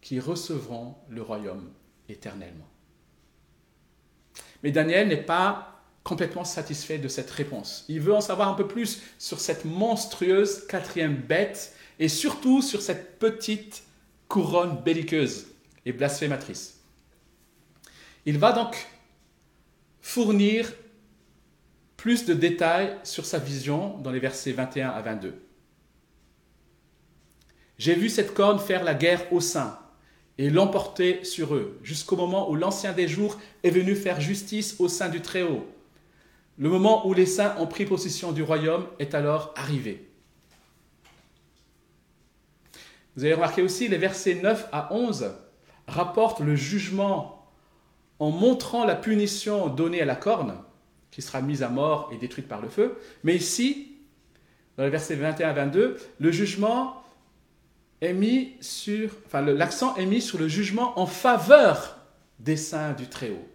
qui 0.00 0.20
recevront 0.20 0.96
le 1.08 1.22
royaume 1.22 1.70
éternellement. 2.08 2.68
Mais 4.62 4.72
Daniel 4.72 5.08
n'est 5.08 5.22
pas 5.22 5.82
complètement 6.04 6.44
satisfait 6.44 6.98
de 6.98 7.08
cette 7.08 7.30
réponse. 7.30 7.84
Il 7.88 8.00
veut 8.00 8.14
en 8.14 8.20
savoir 8.20 8.48
un 8.48 8.54
peu 8.54 8.66
plus 8.66 9.02
sur 9.18 9.40
cette 9.40 9.64
monstrueuse 9.64 10.66
quatrième 10.66 11.16
bête 11.16 11.74
et 11.98 12.08
surtout 12.08 12.62
sur 12.62 12.80
cette 12.80 13.18
petite 13.18 13.84
couronne 14.30 14.80
belliqueuse 14.82 15.48
et 15.84 15.92
blasphématrice. 15.92 16.78
Il 18.24 18.38
va 18.38 18.52
donc 18.52 18.86
fournir 20.00 20.72
plus 21.96 22.24
de 22.24 22.32
détails 22.32 22.96
sur 23.02 23.26
sa 23.26 23.38
vision 23.38 23.98
dans 23.98 24.12
les 24.12 24.20
versets 24.20 24.52
21 24.52 24.90
à 24.90 25.02
22. 25.02 25.34
J'ai 27.76 27.94
vu 27.94 28.08
cette 28.08 28.32
corne 28.32 28.60
faire 28.60 28.84
la 28.84 28.94
guerre 28.94 29.30
aux 29.32 29.40
saints 29.40 29.78
et 30.38 30.48
l'emporter 30.48 31.24
sur 31.24 31.56
eux, 31.56 31.78
jusqu'au 31.82 32.16
moment 32.16 32.50
où 32.50 32.54
l'Ancien 32.54 32.92
des 32.92 33.08
jours 33.08 33.36
est 33.64 33.70
venu 33.70 33.96
faire 33.96 34.20
justice 34.20 34.76
au 34.78 34.86
sein 34.86 35.08
du 35.08 35.20
Très-Haut. 35.22 35.66
Le 36.56 36.68
moment 36.68 37.06
où 37.08 37.14
les 37.14 37.26
saints 37.26 37.56
ont 37.58 37.66
pris 37.66 37.84
possession 37.84 38.30
du 38.30 38.44
royaume 38.44 38.86
est 39.00 39.14
alors 39.14 39.52
arrivé. 39.56 40.09
Vous 43.20 43.26
avez 43.26 43.34
remarqué 43.34 43.60
aussi, 43.60 43.86
les 43.86 43.98
versets 43.98 44.36
9 44.36 44.68
à 44.72 44.94
11 44.94 45.32
rapportent 45.86 46.40
le 46.40 46.56
jugement 46.56 47.46
en 48.18 48.30
montrant 48.30 48.86
la 48.86 48.94
punition 48.94 49.68
donnée 49.68 50.00
à 50.00 50.06
la 50.06 50.16
corne, 50.16 50.54
qui 51.10 51.20
sera 51.20 51.42
mise 51.42 51.62
à 51.62 51.68
mort 51.68 52.10
et 52.14 52.16
détruite 52.16 52.48
par 52.48 52.62
le 52.62 52.70
feu. 52.70 52.98
Mais 53.22 53.36
ici, 53.36 53.98
dans 54.78 54.84
les 54.84 54.88
versets 54.88 55.16
21 55.16 55.50
à 55.50 55.52
22, 55.52 55.98
le 56.18 56.32
jugement 56.32 57.02
est 58.00 58.14
mis 58.14 58.54
sur, 58.62 59.10
enfin, 59.26 59.42
l'accent 59.42 59.94
est 59.96 60.06
mis 60.06 60.22
sur 60.22 60.38
le 60.38 60.48
jugement 60.48 60.98
en 60.98 61.04
faveur 61.04 61.98
des 62.38 62.56
saints 62.56 62.94
du 62.94 63.06
Très-Haut. 63.06 63.46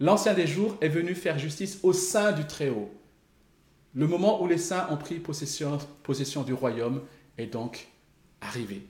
L'Ancien 0.00 0.34
des 0.34 0.46
jours 0.46 0.76
est 0.82 0.90
venu 0.90 1.14
faire 1.14 1.38
justice 1.38 1.78
au 1.82 1.94
sein 1.94 2.32
du 2.32 2.44
Très-Haut. 2.44 2.92
Le 3.94 4.06
moment 4.06 4.42
où 4.42 4.46
les 4.46 4.58
saints 4.58 4.86
ont 4.90 4.98
pris 4.98 5.18
possession, 5.18 5.78
possession 6.02 6.42
du 6.42 6.52
royaume 6.52 7.00
est 7.38 7.46
donc 7.46 7.88
arrivé 8.40 8.86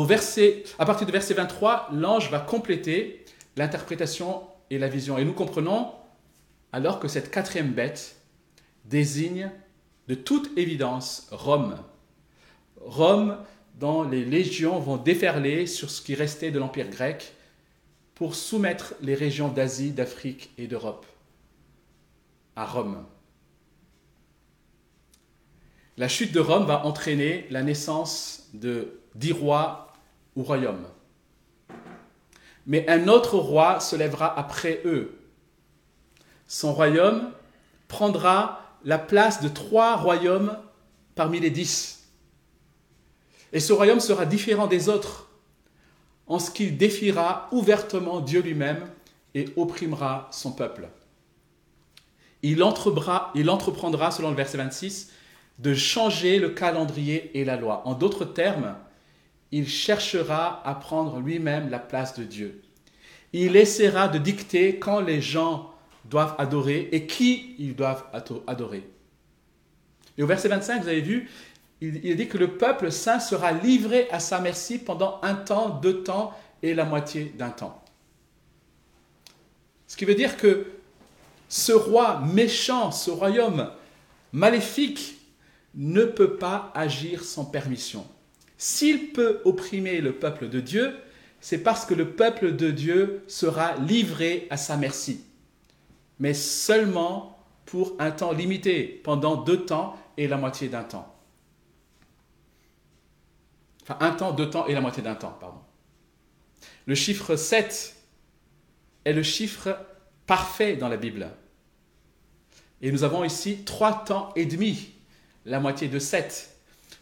verset, 0.00 0.64
à 0.78 0.86
partir 0.86 1.06
du 1.06 1.12
verset 1.12 1.34
23, 1.34 1.90
l'ange 1.92 2.30
va 2.30 2.40
compléter 2.40 3.24
l'interprétation 3.56 4.42
et 4.70 4.78
la 4.78 4.88
vision. 4.88 5.18
Et 5.18 5.24
nous 5.24 5.34
comprenons 5.34 5.92
alors 6.72 6.98
que 6.98 7.08
cette 7.08 7.30
quatrième 7.30 7.72
bête 7.72 8.16
désigne 8.86 9.50
de 10.08 10.14
toute 10.14 10.56
évidence 10.56 11.28
Rome. 11.30 11.78
Rome, 12.80 13.36
dont 13.74 14.02
les 14.02 14.24
légions 14.24 14.78
vont 14.78 14.96
déferler 14.96 15.66
sur 15.66 15.90
ce 15.90 16.00
qui 16.00 16.14
restait 16.14 16.50
de 16.50 16.58
l'Empire 16.58 16.88
grec 16.88 17.34
pour 18.14 18.34
soumettre 18.34 18.94
les 19.02 19.14
régions 19.14 19.48
d'Asie, 19.48 19.92
d'Afrique 19.92 20.50
et 20.56 20.66
d'Europe 20.66 21.06
à 22.56 22.66
Rome. 22.66 23.04
La 26.02 26.08
chute 26.08 26.32
de 26.32 26.40
Rome 26.40 26.66
va 26.66 26.84
entraîner 26.84 27.46
la 27.50 27.62
naissance 27.62 28.48
de 28.54 28.98
dix 29.14 29.30
rois 29.30 29.92
ou 30.34 30.42
royaumes. 30.42 30.88
Mais 32.66 32.84
un 32.90 33.06
autre 33.06 33.38
roi 33.38 33.78
se 33.78 33.94
lèvera 33.94 34.36
après 34.36 34.82
eux. 34.84 35.16
Son 36.48 36.74
royaume 36.74 37.30
prendra 37.86 38.62
la 38.84 38.98
place 38.98 39.42
de 39.42 39.48
trois 39.48 39.94
royaumes 39.94 40.58
parmi 41.14 41.38
les 41.38 41.50
dix. 41.50 42.08
Et 43.52 43.60
ce 43.60 43.72
royaume 43.72 44.00
sera 44.00 44.26
différent 44.26 44.66
des 44.66 44.88
autres 44.88 45.28
en 46.26 46.40
ce 46.40 46.50
qu'il 46.50 46.76
défiera 46.76 47.48
ouvertement 47.52 48.18
Dieu 48.18 48.42
lui-même 48.42 48.88
et 49.36 49.50
opprimera 49.54 50.26
son 50.32 50.50
peuple. 50.50 50.88
Il, 52.42 52.60
entreprendra, 52.64 53.30
selon 54.10 54.30
le 54.30 54.36
verset 54.36 54.58
26, 54.58 55.12
de 55.62 55.74
changer 55.74 56.40
le 56.40 56.50
calendrier 56.50 57.30
et 57.38 57.44
la 57.44 57.56
loi. 57.56 57.82
En 57.86 57.94
d'autres 57.94 58.24
termes, 58.24 58.74
il 59.52 59.68
cherchera 59.68 60.66
à 60.66 60.74
prendre 60.74 61.20
lui-même 61.20 61.70
la 61.70 61.78
place 61.78 62.18
de 62.18 62.24
Dieu. 62.24 62.62
Il 63.32 63.54
essaiera 63.56 64.08
de 64.08 64.18
dicter 64.18 64.78
quand 64.78 65.00
les 65.00 65.20
gens 65.20 65.72
doivent 66.04 66.34
adorer 66.38 66.88
et 66.90 67.06
qui 67.06 67.54
ils 67.58 67.76
doivent 67.76 68.04
adorer. 68.46 68.88
Et 70.18 70.22
au 70.22 70.26
verset 70.26 70.48
25, 70.48 70.82
vous 70.82 70.88
avez 70.88 71.00
vu, 71.00 71.30
il, 71.80 72.16
dit 72.16 72.28
que 72.28 72.38
le 72.38 72.56
peuple 72.56 72.90
saint 72.90 73.20
sera 73.20 73.52
livré 73.52 74.08
à 74.10 74.18
sa 74.18 74.40
merci 74.40 74.78
pendant 74.78 75.20
un 75.22 75.34
temps, 75.34 75.68
deux 75.68 76.02
temps 76.02 76.32
et 76.62 76.74
la 76.74 76.84
moitié 76.84 77.32
d'un 77.38 77.50
temps. 77.50 77.82
Ce 79.86 79.96
qui 79.96 80.04
veut 80.04 80.14
dire 80.14 80.36
que 80.36 80.66
ce 81.48 81.72
roi 81.72 82.20
méchant, 82.34 82.90
ce 82.90 83.10
royaume 83.10 83.70
maléfique, 84.32 85.21
ne 85.74 86.04
peut 86.04 86.36
pas 86.36 86.70
agir 86.74 87.24
sans 87.24 87.44
permission. 87.44 88.06
S'il 88.58 89.12
peut 89.12 89.40
opprimer 89.44 90.00
le 90.00 90.12
peuple 90.12 90.48
de 90.48 90.60
Dieu, 90.60 90.94
c'est 91.40 91.58
parce 91.58 91.84
que 91.84 91.94
le 91.94 92.10
peuple 92.10 92.54
de 92.54 92.70
Dieu 92.70 93.24
sera 93.26 93.76
livré 93.76 94.46
à 94.50 94.56
sa 94.56 94.76
merci. 94.76 95.24
Mais 96.20 96.34
seulement 96.34 97.38
pour 97.66 97.96
un 97.98 98.10
temps 98.10 98.32
limité, 98.32 99.00
pendant 99.02 99.36
deux 99.36 99.64
temps 99.64 99.96
et 100.16 100.28
la 100.28 100.36
moitié 100.36 100.68
d'un 100.68 100.84
temps. 100.84 101.12
Enfin, 103.82 103.96
un 104.00 104.12
temps, 104.12 104.32
deux 104.32 104.48
temps 104.48 104.66
et 104.66 104.74
la 104.74 104.80
moitié 104.80 105.02
d'un 105.02 105.14
temps, 105.14 105.36
pardon. 105.40 105.58
Le 106.86 106.94
chiffre 106.94 107.34
7 107.34 107.96
est 109.04 109.12
le 109.12 109.22
chiffre 109.22 109.76
parfait 110.26 110.76
dans 110.76 110.88
la 110.88 110.96
Bible. 110.96 111.30
Et 112.80 112.92
nous 112.92 113.04
avons 113.04 113.24
ici 113.24 113.64
trois 113.64 114.04
temps 114.04 114.30
et 114.36 114.46
demi, 114.46 114.92
la 115.46 115.60
moitié 115.60 115.88
de 115.88 115.98
7 115.98 116.56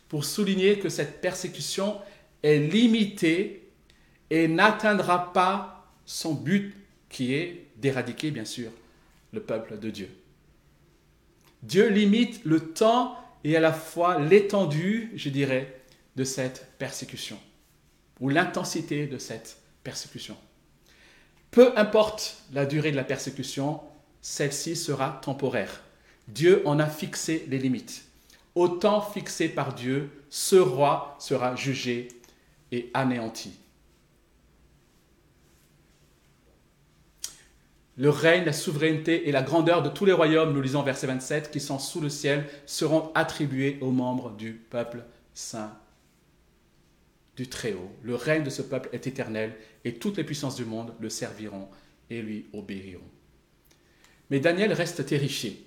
pour 0.08 0.24
souligner 0.24 0.78
que 0.78 0.88
cette 0.88 1.20
persécution 1.20 1.98
est 2.42 2.58
limitée 2.58 3.68
et 4.30 4.48
n'atteindra 4.48 5.32
pas 5.32 5.88
son 6.04 6.34
but 6.34 6.74
qui 7.08 7.34
est 7.34 7.66
d'éradiquer, 7.76 8.30
bien 8.30 8.44
sûr, 8.44 8.70
le 9.32 9.40
peuple 9.40 9.78
de 9.78 9.90
Dieu. 9.90 10.08
Dieu 11.62 11.88
limite 11.88 12.44
le 12.44 12.72
temps 12.72 13.16
et 13.44 13.56
à 13.56 13.60
la 13.60 13.72
fois 13.72 14.18
l'étendue, 14.18 15.12
je 15.14 15.28
dirais, 15.28 15.80
de 16.16 16.24
cette 16.24 16.66
persécution, 16.78 17.38
ou 18.20 18.28
l'intensité 18.28 19.06
de 19.06 19.18
cette 19.18 19.58
persécution. 19.84 20.36
Peu 21.50 21.76
importe 21.78 22.42
la 22.52 22.66
durée 22.66 22.90
de 22.90 22.96
la 22.96 23.04
persécution, 23.04 23.80
celle-ci 24.22 24.76
sera 24.76 25.20
temporaire. 25.22 25.82
Dieu 26.28 26.62
en 26.64 26.78
a 26.78 26.86
fixé 26.86 27.46
les 27.48 27.58
limites 27.58 28.09
au 28.54 28.68
temps 28.68 29.00
fixé 29.00 29.48
par 29.48 29.74
Dieu, 29.74 30.10
ce 30.28 30.56
roi 30.56 31.16
sera 31.18 31.56
jugé 31.56 32.08
et 32.72 32.90
anéanti. 32.94 33.52
Le 37.96 38.08
règne, 38.08 38.44
la 38.44 38.52
souveraineté 38.52 39.28
et 39.28 39.32
la 39.32 39.42
grandeur 39.42 39.82
de 39.82 39.90
tous 39.90 40.06
les 40.06 40.12
royaumes, 40.12 40.54
nous 40.54 40.62
lisons 40.62 40.82
verset 40.82 41.06
27, 41.06 41.50
qui 41.50 41.60
sont 41.60 41.78
sous 41.78 42.00
le 42.00 42.08
ciel, 42.08 42.46
seront 42.64 43.10
attribués 43.14 43.76
aux 43.82 43.90
membres 43.90 44.30
du 44.30 44.52
peuple 44.52 45.04
saint 45.34 45.76
du 47.36 47.46
Très-Haut. 47.46 47.90
Le 48.02 48.14
règne 48.14 48.42
de 48.42 48.50
ce 48.50 48.62
peuple 48.62 48.88
est 48.92 49.06
éternel 49.06 49.54
et 49.84 49.94
toutes 49.94 50.16
les 50.16 50.24
puissances 50.24 50.56
du 50.56 50.64
monde 50.64 50.94
le 50.98 51.10
serviront 51.10 51.68
et 52.08 52.22
lui 52.22 52.46
obéiront. 52.52 53.00
Mais 54.30 54.40
Daniel 54.40 54.72
reste 54.72 55.04
terrifié. 55.04 55.66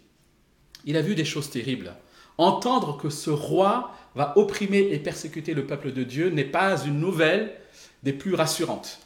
Il 0.86 0.98
a 0.98 1.02
vu 1.02 1.16
des 1.16 1.26
choses 1.26 1.50
terribles. 1.50 1.94
Entendre 2.38 2.98
que 2.98 3.10
ce 3.10 3.30
roi 3.30 3.96
va 4.16 4.38
opprimer 4.38 4.80
et 4.92 5.00
persécuter 5.00 5.54
le 5.54 5.66
peuple 5.66 5.92
de 5.92 6.04
Dieu 6.04 6.30
n'est 6.30 6.44
pas 6.44 6.84
une 6.84 7.00
nouvelle 7.00 7.54
des 8.04 8.14
plus 8.14 8.34
rassurantes. 8.34 9.00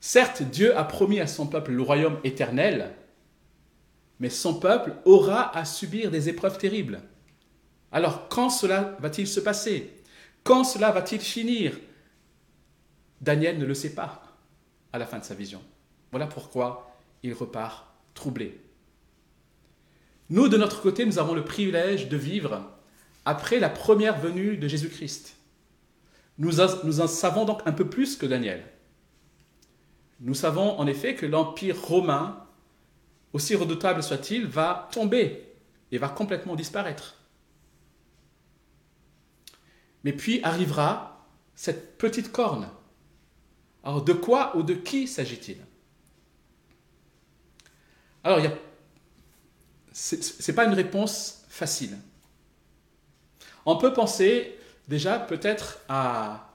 Certes, 0.00 0.42
Dieu 0.42 0.76
a 0.76 0.84
promis 0.84 1.20
à 1.20 1.26
son 1.26 1.46
peuple 1.46 1.72
le 1.72 1.82
royaume 1.82 2.18
éternel, 2.24 2.94
mais 4.18 4.30
son 4.30 4.58
peuple 4.58 4.94
aura 5.04 5.54
à 5.56 5.64
subir 5.64 6.10
des 6.10 6.28
épreuves 6.28 6.58
terribles. 6.58 7.02
Alors, 7.92 8.28
quand 8.28 8.50
cela 8.50 8.96
va-t-il 9.00 9.26
se 9.26 9.40
passer? 9.40 9.92
Quand 10.42 10.64
cela 10.64 10.90
va-t-il 10.90 11.20
finir? 11.20 11.78
Daniel 13.20 13.58
ne 13.58 13.66
le 13.66 13.74
sait 13.74 13.94
pas 13.94 14.22
à 14.92 14.98
la 14.98 15.06
fin 15.06 15.18
de 15.18 15.24
sa 15.24 15.34
vision. 15.34 15.62
Voilà 16.10 16.26
pourquoi 16.26 16.96
il 17.22 17.34
repart 17.34 17.86
troublé. 18.14 18.58
Nous, 20.30 20.48
de 20.48 20.56
notre 20.56 20.80
côté, 20.80 21.04
nous 21.04 21.18
avons 21.18 21.34
le 21.34 21.44
privilège 21.44 22.08
de 22.08 22.16
vivre 22.16 22.70
après 23.24 23.58
la 23.58 23.68
première 23.68 24.18
venue 24.18 24.56
de 24.56 24.68
Jésus-Christ. 24.68 25.36
Nous, 26.38 26.60
en 26.60 27.06
savons 27.06 27.44
donc 27.44 27.60
un 27.66 27.72
peu 27.72 27.90
plus 27.90 28.16
que 28.16 28.26
Daniel. 28.26 28.64
Nous 30.20 30.34
savons 30.34 30.78
en 30.78 30.86
effet 30.86 31.16
que 31.16 31.26
l'Empire 31.26 31.80
romain, 31.80 32.46
aussi 33.32 33.56
redoutable 33.56 34.02
soit-il, 34.02 34.46
va 34.46 34.88
tomber 34.92 35.52
et 35.90 35.98
va 35.98 36.08
complètement 36.08 36.54
disparaître. 36.54 37.16
Mais 40.04 40.12
puis 40.12 40.40
arrivera 40.42 41.26
cette 41.54 41.98
petite 41.98 42.32
corne. 42.32 42.68
Alors 43.82 44.02
de 44.02 44.12
quoi 44.12 44.56
ou 44.56 44.62
de 44.62 44.74
qui 44.74 45.08
s'agit-il? 45.08 45.58
Alors 48.22 48.38
il 48.38 48.44
y 48.44 48.48
a 48.48 48.56
ce 49.92 50.16
n'est 50.16 50.54
pas 50.54 50.64
une 50.64 50.74
réponse 50.74 51.44
facile. 51.48 51.96
On 53.66 53.76
peut 53.76 53.92
penser 53.92 54.58
déjà 54.88 55.18
peut-être 55.18 55.80
à 55.88 56.50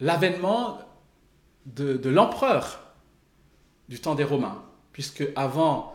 l'avènement 0.00 0.80
de, 1.66 2.08
l'empereur 2.08 2.80
du 3.88 4.00
temps 4.00 4.14
des 4.14 4.24
Romains, 4.24 4.62
puisque 4.92 5.24
avant 5.36 5.94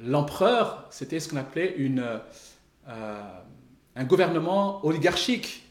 l'empereur, 0.00 0.86
c'était 0.90 1.20
ce 1.20 1.28
qu'on 1.28 1.36
appelait 1.36 1.74
euh, 1.78 2.18
un 3.94 4.04
gouvernement 4.04 4.84
oligarchique, 4.84 5.64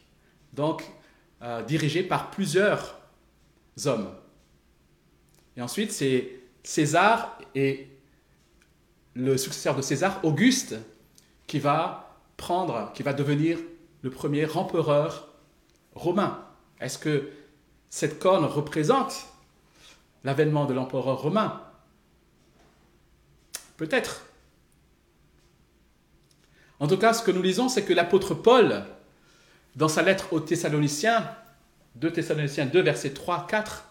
donc 0.53 0.83
euh, 1.41 1.61
dirigé 1.63 2.03
par 2.03 2.31
plusieurs 2.31 2.99
hommes. 3.85 4.09
Et 5.57 5.61
ensuite, 5.61 5.91
c'est 5.91 6.39
César 6.63 7.37
et 7.53 7.87
le 9.15 9.37
successeur 9.37 9.75
de 9.75 9.81
César, 9.81 10.19
Auguste, 10.23 10.75
qui 11.47 11.59
va 11.59 12.19
prendre, 12.37 12.91
qui 12.93 13.01
va 13.01 13.13
devenir 13.13 13.57
le 14.01 14.09
premier 14.09 14.45
empereur 14.55 15.29
romain. 15.93 16.45
Est-ce 16.81 16.97
que 16.97 17.29
cette 17.89 18.19
corne 18.19 18.43
représente 18.43 19.27
l'avènement 20.23 20.65
de 20.65 20.73
l'empereur 20.73 21.21
romain? 21.21 21.61
Peut-être. 23.77 24.25
En 26.79 26.87
tout 26.87 26.97
cas, 26.97 27.13
ce 27.13 27.23
que 27.23 27.31
nous 27.31 27.41
lisons, 27.41 27.69
c'est 27.69 27.85
que 27.85 27.93
l'apôtre 27.93 28.33
Paul, 28.33 28.83
dans 29.77 29.87
sa 29.87 30.01
lettre 30.01 30.33
aux 30.33 30.41
Thessaloniciens, 30.41 31.29
2 31.95 32.11
Thessaloniciens 32.11 32.65
2, 32.65 32.81
versets 32.81 33.13
3, 33.13 33.47
4, 33.47 33.85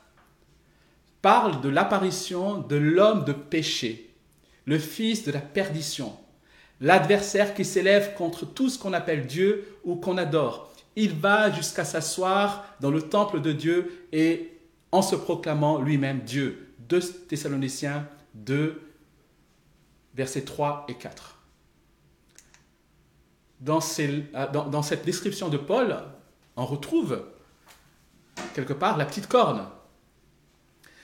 parle 1.22 1.62
de 1.62 1.70
l'apparition 1.70 2.58
de 2.58 2.76
l'homme 2.76 3.24
de 3.24 3.32
péché 3.32 4.03
le 4.66 4.78
fils 4.78 5.24
de 5.24 5.32
la 5.32 5.40
perdition, 5.40 6.16
l'adversaire 6.80 7.54
qui 7.54 7.64
s'élève 7.64 8.14
contre 8.14 8.46
tout 8.46 8.68
ce 8.68 8.78
qu'on 8.78 8.92
appelle 8.92 9.26
Dieu 9.26 9.76
ou 9.84 9.96
qu'on 9.96 10.18
adore. 10.18 10.72
Il 10.96 11.14
va 11.14 11.50
jusqu'à 11.50 11.84
s'asseoir 11.84 12.64
dans 12.80 12.90
le 12.90 13.02
temple 13.02 13.40
de 13.40 13.52
Dieu 13.52 14.06
et 14.12 14.52
en 14.92 15.02
se 15.02 15.16
proclamant 15.16 15.80
lui-même 15.80 16.20
Dieu. 16.20 16.72
2 16.88 17.00
Thessaloniciens 17.28 18.06
2, 18.34 18.80
versets 20.14 20.42
3 20.42 20.86
et 20.88 20.94
4. 20.94 21.38
dans, 23.60 23.80
dans 24.68 24.82
cette 24.82 25.04
description 25.04 25.48
de 25.48 25.56
Paul, 25.56 25.96
on 26.56 26.66
retrouve 26.66 27.24
quelque 28.54 28.72
part 28.72 28.96
la 28.96 29.04
petite 29.04 29.26
corne. 29.26 29.66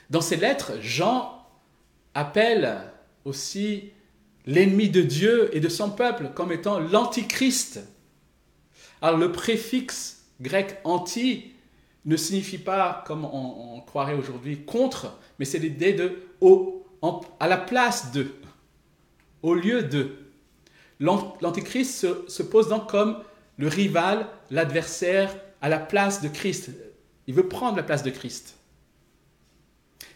Dans 0.09 0.21
ses 0.21 0.37
lettres, 0.37 0.73
Jean 0.81 1.47
appelle 2.15 2.91
aussi 3.25 3.91
l'ennemi 4.47 4.89
de 4.89 5.03
Dieu 5.03 5.55
et 5.55 5.61
de 5.61 5.69
son 5.69 5.91
peuple 5.91 6.31
comme 6.35 6.53
étant 6.53 6.79
l'antichrist. 6.79 7.81
Alors 9.03 9.19
le 9.19 9.33
préfixe 9.33 10.25
grec 10.41 10.79
anti 10.85 11.53
ne 12.07 12.17
signifie 12.17 12.59
pas, 12.59 13.05
comme 13.07 13.25
on, 13.25 13.81
croirait 13.87 14.15
aujourd'hui, 14.15 14.65
contre, 14.65 15.19
mais 15.39 15.45
c'est 15.45 15.59
l'idée 15.59 15.93
de 15.93 16.23
au, 16.41 16.87
à 17.39 17.49
la 17.49 17.57
place 17.57 18.13
de, 18.13 18.27
au 19.43 19.55
lieu 19.55 19.83
de. 19.83 20.17
L'antichrist 20.99 21.95
se, 21.95 22.25
se 22.29 22.43
pose 22.43 22.69
donc 22.69 22.89
comme 22.91 23.23
le 23.57 23.69
rival, 23.69 24.27
l'adversaire, 24.51 25.35
à 25.63 25.69
la 25.69 25.79
place 25.79 26.23
de 26.23 26.29
Christ. 26.29 26.71
Il 27.27 27.35
veut 27.35 27.49
prendre 27.49 27.77
la 27.77 27.83
place 27.83 28.03
de 28.03 28.11
Christ. 28.11 28.57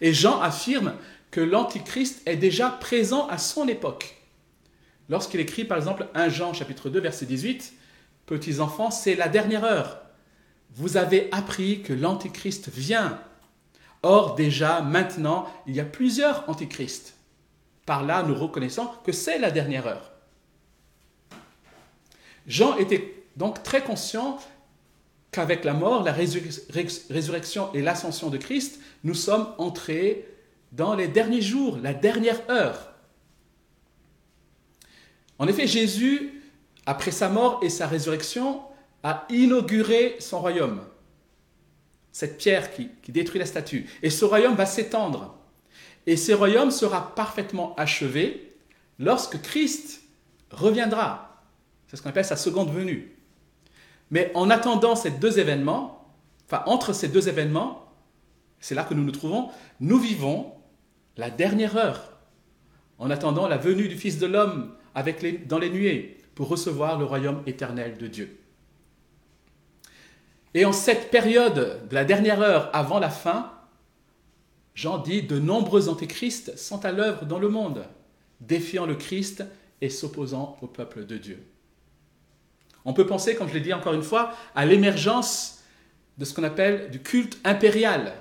Et 0.01 0.13
Jean 0.13 0.41
affirme 0.41 0.95
que 1.35 1.41
l'Antichrist 1.41 2.23
est 2.27 2.37
déjà 2.37 2.71
présent 2.71 3.27
à 3.27 3.39
son 3.39 3.67
époque. 3.67 4.15
Lorsqu'il 5.09 5.41
écrit 5.41 5.65
par 5.65 5.77
exemple 5.77 6.07
1 6.15 6.29
Jean 6.29 6.55
chapitre 6.55 6.91
2 6.91 7.01
verset 7.01 7.27
18, 7.27 7.75
Petits 8.25 8.61
enfants, 8.61 8.93
c'est 8.93 9.17
la 9.17 9.27
dernière 9.27 9.65
heure. 9.65 10.01
Vous 10.77 10.97
avez 10.97 11.29
appris 11.33 11.83
que 11.83 11.93
l'Antichrist 11.93 12.69
vient. 12.69 13.21
Or 14.05 14.37
déjà 14.37 14.81
maintenant, 14.81 15.53
il 15.67 15.75
y 15.75 15.81
a 15.81 15.85
plusieurs 15.85 16.49
Antichrists. 16.49 17.17
Par 17.85 18.05
là, 18.05 18.23
nous 18.23 18.37
reconnaissons 18.37 18.89
que 19.05 19.11
c'est 19.11 19.41
la 19.41 19.51
dernière 19.51 19.89
heure. 19.89 20.13
Jean 22.47 22.77
était 22.77 23.25
donc 23.35 23.65
très 23.65 23.83
conscient 23.83 24.39
qu'avec 25.33 25.65
la 25.65 25.73
mort, 25.73 26.05
la 26.05 26.13
résurrection 26.13 27.73
et 27.75 27.83
l'ascension 27.83 28.31
de 28.31 28.37
Christ, 28.37 28.79
nous 29.03 29.15
sommes 29.15 29.53
entrés 29.59 30.29
dans 30.75 30.95
les 30.95 31.09
derniers 31.09 31.41
jours, 31.41 31.79
la 31.83 31.95
dernière 31.95 32.41
heure. 32.51 32.93
En 35.39 35.47
effet, 35.47 35.67
Jésus, 35.67 36.43
après 36.85 37.13
sa 37.13 37.29
mort 37.29 37.61
et 37.63 37.71
sa 37.71 37.87
résurrection, 37.87 38.63
a 39.03 39.27
inauguré 39.31 40.17
son 40.19 40.41
royaume. 40.41 40.83
Cette 42.13 42.39
pierre 42.39 42.73
qui, 42.73 42.91
détruit 43.09 43.39
la 43.39 43.47
statue. 43.47 43.89
Et 44.03 44.11
ce 44.11 44.25
royaume 44.25 44.55
va 44.55 44.67
s'étendre. 44.67 45.37
Et 46.07 46.17
ce 46.17 46.33
royaume 46.33 46.71
sera 46.71 47.15
parfaitement 47.15 47.75
achevé 47.77 48.57
lorsque 48.99 49.41
Christ 49.43 50.03
reviendra. 50.51 51.43
C'est 51.87 51.97
ce 51.97 52.03
qu'on 52.03 52.11
appelle 52.11 52.25
sa 52.25 52.37
seconde 52.37 52.73
venue. 52.73 53.17
Mais 54.11 54.31
en 54.35 54.51
attendant 54.51 54.97
ces 54.97 55.11
deux 55.11 55.39
événements, 55.39 56.15
enfin 56.47 56.63
entre 56.67 56.93
ces 56.93 57.09
deux 57.09 57.29
événements, 57.29 57.93
c'est 58.61 58.75
là 58.75 58.85
que 58.85 58.95
nous 58.95 59.05
nous 59.05 59.13
trouvons, 59.13 59.51
nous 59.81 59.99
vivons 59.99 60.54
la 61.17 61.31
dernière 61.31 61.77
heure, 61.77 62.13
en 62.99 63.11
attendant 63.11 63.49
la 63.49 63.57
venue 63.57 63.89
du 63.89 63.97
Fils 63.97 64.19
de 64.19 64.27
l'homme 64.27 64.75
avec 64.95 65.47
dans 65.47 65.59
les 65.59 65.71
nuées 65.71 66.19
pour 66.35 66.49
recevoir 66.49 66.99
le 66.99 67.05
royaume 67.05 67.43
éternel 67.47 67.99
de 67.99 68.07
Dieu. 68.07 68.39
Et 70.55 70.65
en 70.65 70.73
cette 70.73 71.11
période 71.11 71.89
de 71.89 71.95
la 71.95 72.05
dernière 72.05 72.41
heure 72.41 72.71
avant 72.73 73.01
la 73.01 73.11
fin, 73.11 73.53
Jean 74.75 74.99
dit 74.99 75.23
de 75.23 75.39
nombreux 75.39 75.89
antéchrists 75.89 76.57
sont 76.57 76.85
à 76.85 76.93
l'œuvre 76.93 77.27
dans 77.27 77.39
le 77.39 77.49
monde, 77.49 77.85
défiant 78.41 78.87
le 78.87 78.95
Christ 78.95 79.45
et 79.81 79.91
s'opposant 79.91 80.57
au 80.63 80.67
peuple 80.67 81.07
de 81.07 81.17
Dieu. 81.17 81.45
On 82.85 82.93
peut 82.93 83.07
penser, 83.07 83.35
comme 83.35 83.49
je 83.49 83.55
l'ai 83.55 83.61
dit 83.61 83.73
encore 83.73 83.95
une 83.95 84.03
fois, 84.03 84.33
à 84.55 84.67
l'émergence 84.67 85.63
de 86.19 86.25
ce 86.25 86.35
qu'on 86.35 86.45
appelle 86.45 86.91
du 86.91 87.01
culte 87.01 87.39
impérial, 87.45 88.13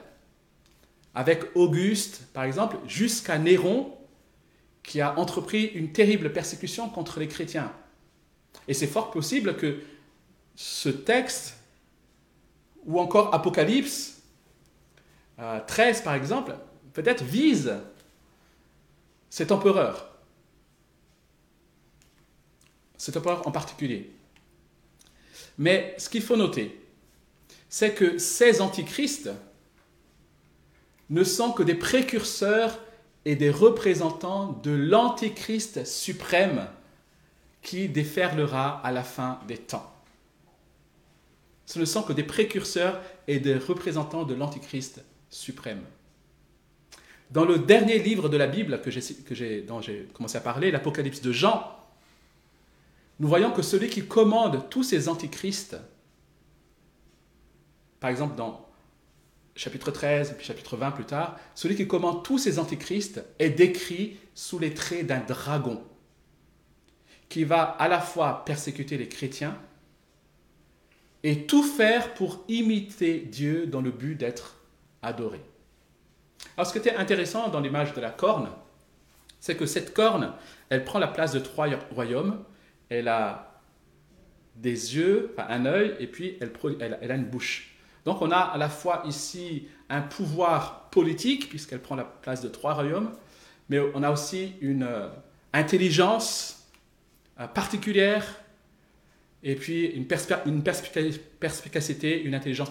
avec 1.16 1.43
Auguste, 1.55 2.24
par 2.34 2.43
exemple, 2.43 2.78
jusqu'à 2.88 3.38
Néron, 3.38 3.95
qui 4.82 4.99
a 4.99 5.18
entrepris 5.18 5.66
une 5.66 5.91
terrible 5.91 6.34
persécution 6.34 6.89
contre 6.89 7.20
les 7.20 7.28
chrétiens. 7.28 7.72
Et 8.68 8.74
c'est 8.74 8.88
fort 8.88 9.11
possible 9.11 9.55
que 9.55 9.82
ce 10.55 10.89
texte, 10.89 11.57
ou 12.86 12.99
encore 12.99 13.34
Apocalypse 13.34 14.22
13 15.68 15.99
euh, 15.99 16.03
par 16.03 16.14
exemple, 16.14 16.55
peut-être 16.93 17.24
vise 17.24 17.74
cet 19.30 19.51
empereur, 19.51 20.09
cet 22.97 23.18
empereur 23.18 23.47
en 23.47 23.51
particulier. 23.51 24.11
Mais 25.57 25.95
ce 25.97 26.09
qu'il 26.09 26.22
faut 26.22 26.36
noter, 26.36 26.80
c'est 27.70 27.93
que 27.93 28.18
ces 28.18 28.61
antichrists 28.61 29.32
ne 31.10 31.24
sont 31.24 31.51
que 31.51 31.64
des 31.64 31.76
précurseurs 31.76 32.80
et 33.26 33.36
des 33.36 33.49
représentants 33.49 34.60
de 34.64 34.72
l'antichrist 34.72 35.86
suprême 35.86 36.68
qui 37.62 37.88
déferlera 37.88 38.80
à 38.86 38.91
la 38.91 39.04
fin 39.04 39.39
des 39.47 39.58
temps. 39.58 39.89
Ce 41.66 41.80
ne 41.80 41.86
sont 41.86 42.04
que 42.04 42.14
des 42.14 42.24
précurseurs 42.24 42.99
et 43.28 43.39
des 43.39 43.56
représentants 43.56 44.24
de 44.24 44.34
l'antichrist 44.34 45.04
suprême. 45.30 45.82
Dans 47.32 47.45
le 47.45 47.58
dernier 47.58 47.99
livre 47.99 48.30
de 48.30 48.38
la 48.38 48.47
Bible 48.47 48.82
que 48.82 49.62
dont 49.62 49.82
j'ai 49.82 50.08
commencé 50.14 50.38
à 50.38 50.41
parler, 50.41 50.70
l'Apocalypse 50.70 51.22
de 51.22 51.32
Jean, 51.32 51.80
nous 53.20 53.28
voyons 53.28 53.51
que 53.51 53.62
celui 53.62 53.89
qui 53.89 54.06
commande 54.06 54.70
tous 54.70 54.84
ces 54.84 55.08
antichrists, 55.08 55.78
par 57.99 58.10
exemple 58.10 58.36
dans 58.36 58.62
chapitre 59.56 59.91
13 59.91 60.36
puis 60.38 60.45
chapitre 60.45 60.78
20 60.78 60.91
plus 60.91 61.06
tard, 61.06 61.38
celui 61.56 61.76
qui 61.76 61.88
commande 61.88 62.24
tous 62.24 62.38
ces 62.38 62.60
antichrists 62.60 63.24
est 63.39 63.49
décrit 63.49 64.18
sous 64.34 64.60
les 64.60 64.74
traits 64.74 65.06
d'un 65.06 65.20
dragon 65.20 65.84
qui 67.30 67.43
va 67.43 67.64
à 67.64 67.88
la 67.88 67.99
fois 67.99 68.43
persécuter 68.45 68.97
les 68.97 69.08
chrétiens 69.08 69.58
et 71.24 71.45
tout 71.45 71.64
faire 71.64 72.14
pour 72.14 72.43
imiter 72.47 73.20
Dieu 73.20 73.66
dans 73.66 73.82
le 73.82 73.91
but 73.91 74.16
d'être 74.16 74.58
adoré. 75.01 75.41
Alors 76.58 76.68
ce 76.68 76.74
qui 76.74 76.80
était 76.80 76.95
intéressant 76.95 77.49
dans 77.49 77.60
l'image 77.60 77.93
de 77.93 78.01
la 78.01 78.12
corne, 78.12 78.49
c'est 79.39 79.56
que 79.56 79.66
cette 79.66 79.93
corne, 79.93 80.34
elle 80.70 80.84
prend 80.84 80.99
la 80.99 81.08
place 81.08 81.32
de 81.32 81.39
trois 81.39 81.68
royaumes 81.91 82.43
elle 82.89 83.08
a 83.08 83.62
des 84.56 84.95
yeux, 84.95 85.34
un 85.38 85.66
œil, 85.66 85.95
et 85.99 86.08
puis 86.08 86.38
elle, 86.39 87.12
a 87.12 87.16
une 87.16 87.26
bouche. 87.26 87.72
Donc 88.06 88.22
on 88.22 88.32
a 88.32 88.38
à 88.38 88.58
la 88.58 88.70
fois 88.70 89.04
ici 89.06 89.68
un 89.89 90.01
pouvoir 90.01 90.89
politique, 90.89 91.49
puisqu'elle 91.49 91.82
prend 91.82 91.95
la 91.95 92.04
place 92.04 92.41
de 92.41 92.49
trois 92.49 92.74
royaumes, 92.74 93.12
mais 93.70 93.80
on 93.93 94.04
a 94.04 94.12
aussi 94.12 94.54
une 94.62 94.84
euh, 94.84 95.08
intelligence 95.54 96.68
euh, 97.39 97.47
particulière, 97.47 98.26
et 99.41 99.56
puis 99.56 99.88
une, 99.88 100.08
une 100.45 100.64
perspicacité, 100.64 102.22
une 102.24 102.36
intelligence 102.36 102.70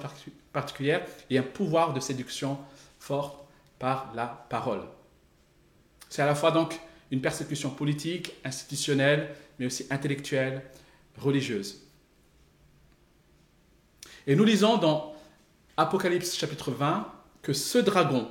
particulière, 0.53 1.05
et 1.31 1.39
un 1.39 1.43
pouvoir 1.43 1.93
de 1.93 2.01
séduction 2.01 2.59
fort 2.99 3.47
par 3.79 4.13
la 4.15 4.27
parole. 4.49 4.83
C'est 6.09 6.23
à 6.23 6.27
la 6.27 6.35
fois 6.35 6.51
donc 6.51 6.79
une 7.11 7.21
persécution 7.21 7.71
politique, 7.71 8.33
institutionnelle, 8.45 9.35
mais 9.59 9.67
aussi 9.67 9.87
intellectuelle, 9.91 10.63
religieuse. 11.19 11.83
Et 14.27 14.37
nous 14.37 14.45
lisons 14.45 14.77
dans 14.77 15.12
Apocalypse 15.79 16.37
chapitre 16.37 16.71
20 16.71 17.11
que 17.41 17.55
ce 17.55 17.79
dragon, 17.79 18.29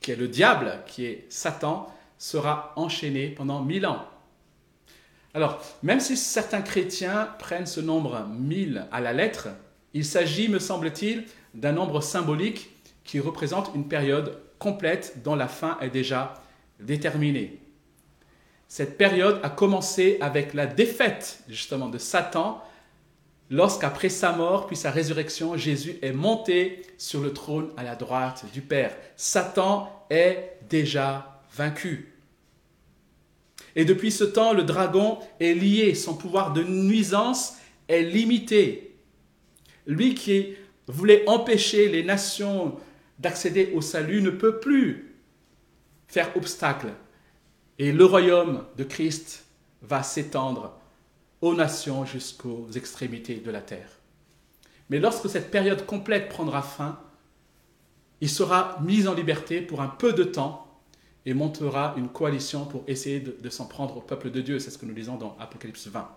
qui 0.00 0.12
est 0.12 0.16
le 0.16 0.28
diable, 0.28 0.84
qui 0.86 1.06
est 1.06 1.26
Satan, 1.28 1.92
sera 2.18 2.72
enchaîné 2.76 3.30
pendant 3.30 3.62
mille 3.62 3.84
ans. 3.84 4.06
Alors, 5.34 5.60
même 5.82 5.98
si 5.98 6.16
certains 6.16 6.62
chrétiens 6.62 7.34
prennent 7.40 7.66
ce 7.66 7.80
nombre 7.80 8.24
mille 8.28 8.86
à 8.92 9.00
la 9.00 9.12
lettre, 9.12 9.48
il 9.92 10.04
s'agit, 10.04 10.48
me 10.48 10.60
semble-t-il, 10.60 11.24
d'un 11.52 11.72
nombre 11.72 12.00
symbolique 12.00 12.70
qui 13.02 13.18
représente 13.18 13.72
une 13.74 13.88
période 13.88 14.38
complète 14.60 15.22
dont 15.24 15.34
la 15.34 15.48
fin 15.48 15.78
est 15.80 15.90
déjà 15.90 16.34
déterminée. 16.78 17.58
Cette 18.68 18.96
période 18.96 19.40
a 19.42 19.50
commencé 19.50 20.18
avec 20.20 20.54
la 20.54 20.66
défaite 20.66 21.40
justement 21.48 21.88
de 21.88 21.98
Satan 21.98 22.62
lorsqu'après 23.50 24.08
sa 24.08 24.32
mort 24.32 24.66
puis 24.66 24.76
sa 24.76 24.90
résurrection, 24.90 25.56
Jésus 25.56 25.98
est 26.02 26.12
monté 26.12 26.82
sur 26.98 27.20
le 27.20 27.32
trône 27.32 27.70
à 27.76 27.82
la 27.82 27.96
droite 27.96 28.44
du 28.52 28.60
Père. 28.60 28.96
Satan 29.16 30.06
est 30.10 30.58
déjà 30.68 31.42
vaincu. 31.54 32.14
Et 33.76 33.84
depuis 33.84 34.10
ce 34.10 34.24
temps, 34.24 34.52
le 34.52 34.64
dragon 34.64 35.18
est 35.40 35.54
lié, 35.54 35.94
son 35.94 36.14
pouvoir 36.14 36.52
de 36.52 36.62
nuisance 36.62 37.56
est 37.88 38.02
limité. 38.02 38.96
Lui 39.86 40.14
qui 40.14 40.54
voulait 40.86 41.28
empêcher 41.28 41.88
les 41.88 42.02
nations 42.02 42.76
d'accéder 43.18 43.70
au 43.74 43.80
salut 43.80 44.22
ne 44.22 44.30
peut 44.30 44.58
plus 44.58 45.14
faire 46.06 46.34
obstacle 46.36 46.88
et 47.78 47.92
le 47.92 48.04
royaume 48.04 48.64
de 48.76 48.84
Christ 48.84 49.44
va 49.82 50.02
s'étendre 50.02 50.77
aux 51.40 51.54
nations 51.54 52.04
jusqu'aux 52.04 52.68
extrémités 52.74 53.36
de 53.36 53.50
la 53.50 53.60
terre. 53.60 53.90
Mais 54.90 54.98
lorsque 54.98 55.28
cette 55.28 55.50
période 55.50 55.86
complète 55.86 56.28
prendra 56.28 56.62
fin, 56.62 56.98
il 58.20 58.28
sera 58.28 58.78
mis 58.82 59.06
en 59.06 59.14
liberté 59.14 59.60
pour 59.60 59.80
un 59.80 59.88
peu 59.88 60.12
de 60.12 60.24
temps 60.24 60.80
et 61.26 61.34
montera 61.34 61.94
une 61.96 62.08
coalition 62.08 62.64
pour 62.64 62.84
essayer 62.86 63.20
de, 63.20 63.50
s'en 63.50 63.66
prendre 63.66 63.96
au 63.96 64.00
peuple 64.00 64.30
de 64.30 64.40
Dieu. 64.40 64.58
C'est 64.58 64.70
ce 64.70 64.78
que 64.78 64.86
nous 64.86 64.94
lisons 64.94 65.16
dans 65.16 65.36
Apocalypse 65.38 65.86
20. 65.86 66.08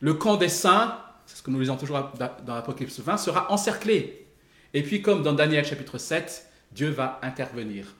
Le 0.00 0.14
camp 0.14 0.36
des 0.36 0.48
saints, 0.48 0.98
c'est 1.26 1.36
ce 1.36 1.42
que 1.42 1.50
nous 1.50 1.60
lisons 1.60 1.76
toujours 1.76 2.10
dans 2.44 2.54
Apocalypse 2.54 3.00
20, 3.00 3.18
sera 3.18 3.52
encerclé. 3.52 4.26
Et 4.74 4.82
puis 4.82 5.02
comme 5.02 5.22
dans 5.22 5.34
Daniel 5.34 5.64
chapitre 5.64 5.98
7, 5.98 6.48
Dieu 6.72 6.88
va 6.88 7.20
intervenir. 7.22 7.94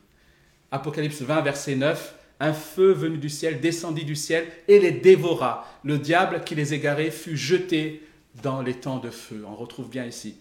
Apocalypse 0.70 1.20
20, 1.20 1.42
verset 1.42 1.76
9, 1.76 2.14
un 2.42 2.52
feu 2.52 2.90
venu 2.90 3.18
du 3.18 3.28
ciel 3.28 3.60
descendit 3.60 4.04
du 4.04 4.16
ciel 4.16 4.48
et 4.66 4.80
les 4.80 4.90
dévora. 4.90 5.64
Le 5.84 5.96
diable 5.96 6.42
qui 6.44 6.56
les 6.56 6.74
égarait 6.74 7.12
fut 7.12 7.36
jeté 7.36 8.02
dans 8.42 8.62
les 8.62 8.74
temps 8.74 8.98
de 8.98 9.10
feu. 9.10 9.44
On 9.46 9.54
retrouve 9.54 9.88
bien 9.88 10.04
ici 10.04 10.34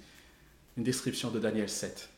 une 0.78 0.84
description 0.84 1.30
de 1.30 1.38
Daniel 1.38 1.70
7. 1.70 2.10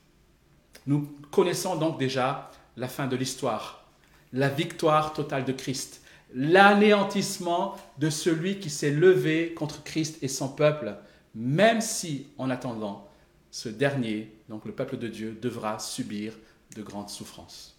Nous 0.88 1.14
connaissons 1.32 1.76
donc 1.76 2.00
déjà 2.00 2.50
la 2.78 2.88
fin 2.88 3.08
de 3.08 3.18
l'histoire, 3.18 3.86
la 4.32 4.48
victoire 4.48 5.12
totale 5.12 5.44
de 5.44 5.52
Christ, 5.52 6.02
l'anéantissement 6.34 7.76
de 7.98 8.10
celui 8.10 8.60
qui 8.60 8.70
s'est 8.70 8.92
levé 8.92 9.54
contre 9.54 9.84
Christ 9.84 10.18
et 10.22 10.30
son 10.30 10.48
peuple, 10.48 10.96
même 11.36 11.82
si, 11.82 12.28
en 12.38 12.50
attendant, 12.50 13.10
ce 13.52 13.68
dernier, 13.68 14.34
donc 14.48 14.64
le 14.64 14.72
peuple 14.72 14.98
de 14.98 15.10
Dieu, 15.10 15.38
devra 15.42 15.78
subir 15.78 16.34
de 16.78 16.82
grandes 16.82 17.10
souffrances. 17.10 17.73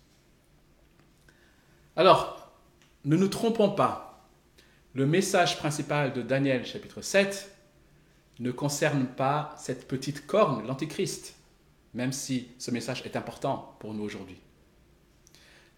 Alors, 1.97 2.51
ne 3.05 3.17
nous 3.17 3.29
trompons 3.29 3.71
pas, 3.71 4.29
le 4.95 5.07
message 5.07 5.59
principal 5.59 6.13
de 6.13 6.23
Daniel 6.23 6.67
chapitre 6.67 7.03
7 7.03 7.51
ne 8.41 8.51
concerne 8.51 9.07
pas 9.07 9.55
cette 9.59 9.87
petite 9.87 10.27
corne, 10.27 10.67
l'Antichrist, 10.67 11.37
même 11.95 12.13
si 12.13 12.49
ce 12.59 12.73
message 12.73 13.03
est 13.05 13.17
important 13.17 13.77
pour 13.79 13.95
nous 13.95 14.03
aujourd'hui. 14.03 14.39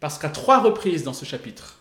Parce 0.01 0.19
qu'à 0.19 0.31
trois 0.31 0.61
reprises 0.61 1.05
dans 1.05 1.12
ce 1.12 1.27
chapitre, 1.27 1.81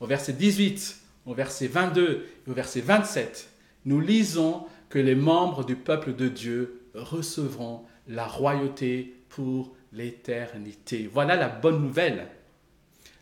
au 0.00 0.06
verset 0.06 0.32
18, 0.32 0.98
au 1.26 1.34
verset 1.34 1.66
22 1.66 2.26
et 2.46 2.50
au 2.50 2.54
verset 2.54 2.80
27, 2.80 3.50
nous 3.84 4.00
lisons 4.00 4.64
que 4.88 4.98
les 4.98 5.14
membres 5.14 5.64
du 5.64 5.76
peuple 5.76 6.14
de 6.14 6.28
Dieu 6.28 6.82
recevront 6.94 7.84
la 8.08 8.26
royauté 8.26 9.14
pour 9.28 9.74
l'éternité. 9.92 11.10
Voilà 11.12 11.36
la 11.36 11.48
bonne 11.48 11.82
nouvelle. 11.82 12.28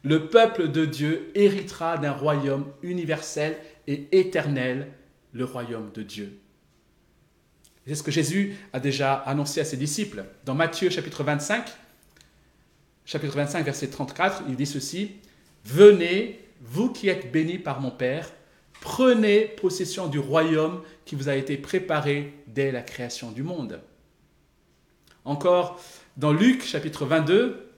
Le 0.04 0.28
peuple 0.28 0.68
de 0.70 0.84
Dieu 0.84 1.32
héritera 1.34 1.96
d'un 1.96 2.12
royaume 2.12 2.70
universel 2.82 3.56
et 3.86 4.06
éternel, 4.12 4.92
le 5.32 5.46
royaume 5.46 5.90
de 5.92 6.02
Dieu. 6.02 6.38
C'est 7.86 7.94
ce 7.94 8.02
que 8.02 8.10
Jésus 8.10 8.54
a 8.74 8.80
déjà 8.80 9.14
annoncé 9.14 9.60
à 9.60 9.64
ses 9.64 9.78
disciples. 9.78 10.26
Dans 10.44 10.54
Matthieu 10.54 10.90
chapitre 10.90 11.24
25, 11.24 11.72
chapitre 13.06 13.34
25, 13.34 13.64
verset 13.64 13.88
34, 13.88 14.42
il 14.46 14.56
dit 14.56 14.66
ceci, 14.66 15.12
Venez, 15.64 16.38
vous 16.60 16.92
qui 16.92 17.08
êtes 17.08 17.32
bénis 17.32 17.58
par 17.58 17.80
mon 17.80 17.90
Père, 17.90 18.30
prenez 18.82 19.46
possession 19.46 20.08
du 20.08 20.18
royaume 20.18 20.82
qui 21.06 21.14
vous 21.14 21.30
a 21.30 21.34
été 21.34 21.56
préparé 21.56 22.34
dès 22.46 22.72
la 22.72 22.82
création 22.82 23.32
du 23.32 23.42
monde. 23.42 23.80
Encore 25.24 25.80
dans 26.18 26.34
Luc 26.34 26.62
chapitre 26.62 27.06
22, 27.06 27.73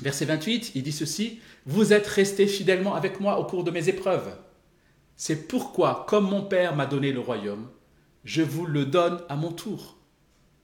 verset 0.00 0.24
28, 0.24 0.72
il 0.74 0.82
dit 0.82 0.92
ceci, 0.92 1.40
Vous 1.66 1.92
êtes 1.92 2.06
restés 2.06 2.46
fidèlement 2.46 2.94
avec 2.94 3.20
moi 3.20 3.38
au 3.38 3.44
cours 3.44 3.64
de 3.64 3.70
mes 3.70 3.88
épreuves. 3.88 4.36
C'est 5.16 5.46
pourquoi, 5.48 6.06
comme 6.08 6.28
mon 6.28 6.42
Père 6.42 6.74
m'a 6.74 6.86
donné 6.86 7.12
le 7.12 7.20
royaume, 7.20 7.68
je 8.24 8.42
vous 8.42 8.66
le 8.66 8.86
donne 8.86 9.22
à 9.28 9.36
mon 9.36 9.52
tour. 9.52 9.96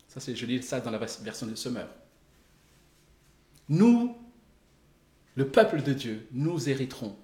Ça, 0.08 0.18
c'est, 0.18 0.34
je 0.34 0.46
lis 0.46 0.62
ça 0.62 0.80
dans 0.80 0.90
la 0.90 0.98
version 0.98 1.46
de 1.46 1.54
Summer. 1.54 1.88
Nous, 3.68 4.16
le 5.36 5.48
peuple 5.48 5.82
de 5.82 5.92
Dieu, 5.92 6.26
nous 6.32 6.68
hériterons 6.68 7.16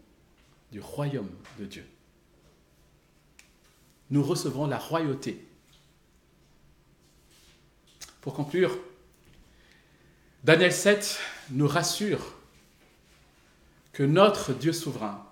du 0.71 0.81
royaume 0.81 1.31
de 1.59 1.65
Dieu. 1.65 1.85
Nous 4.11 4.23
recevrons 4.23 4.67
la 4.67 4.79
royauté. 4.79 5.45
Pour 8.21 8.35
conclure, 8.35 8.79
Daniel 10.45 10.73
7 10.73 11.19
nous 11.51 11.69
rassure 11.69 12.35
que 13.93 14.03
notre 14.03 14.53
Dieu 14.53 14.73
souverain 14.73 15.27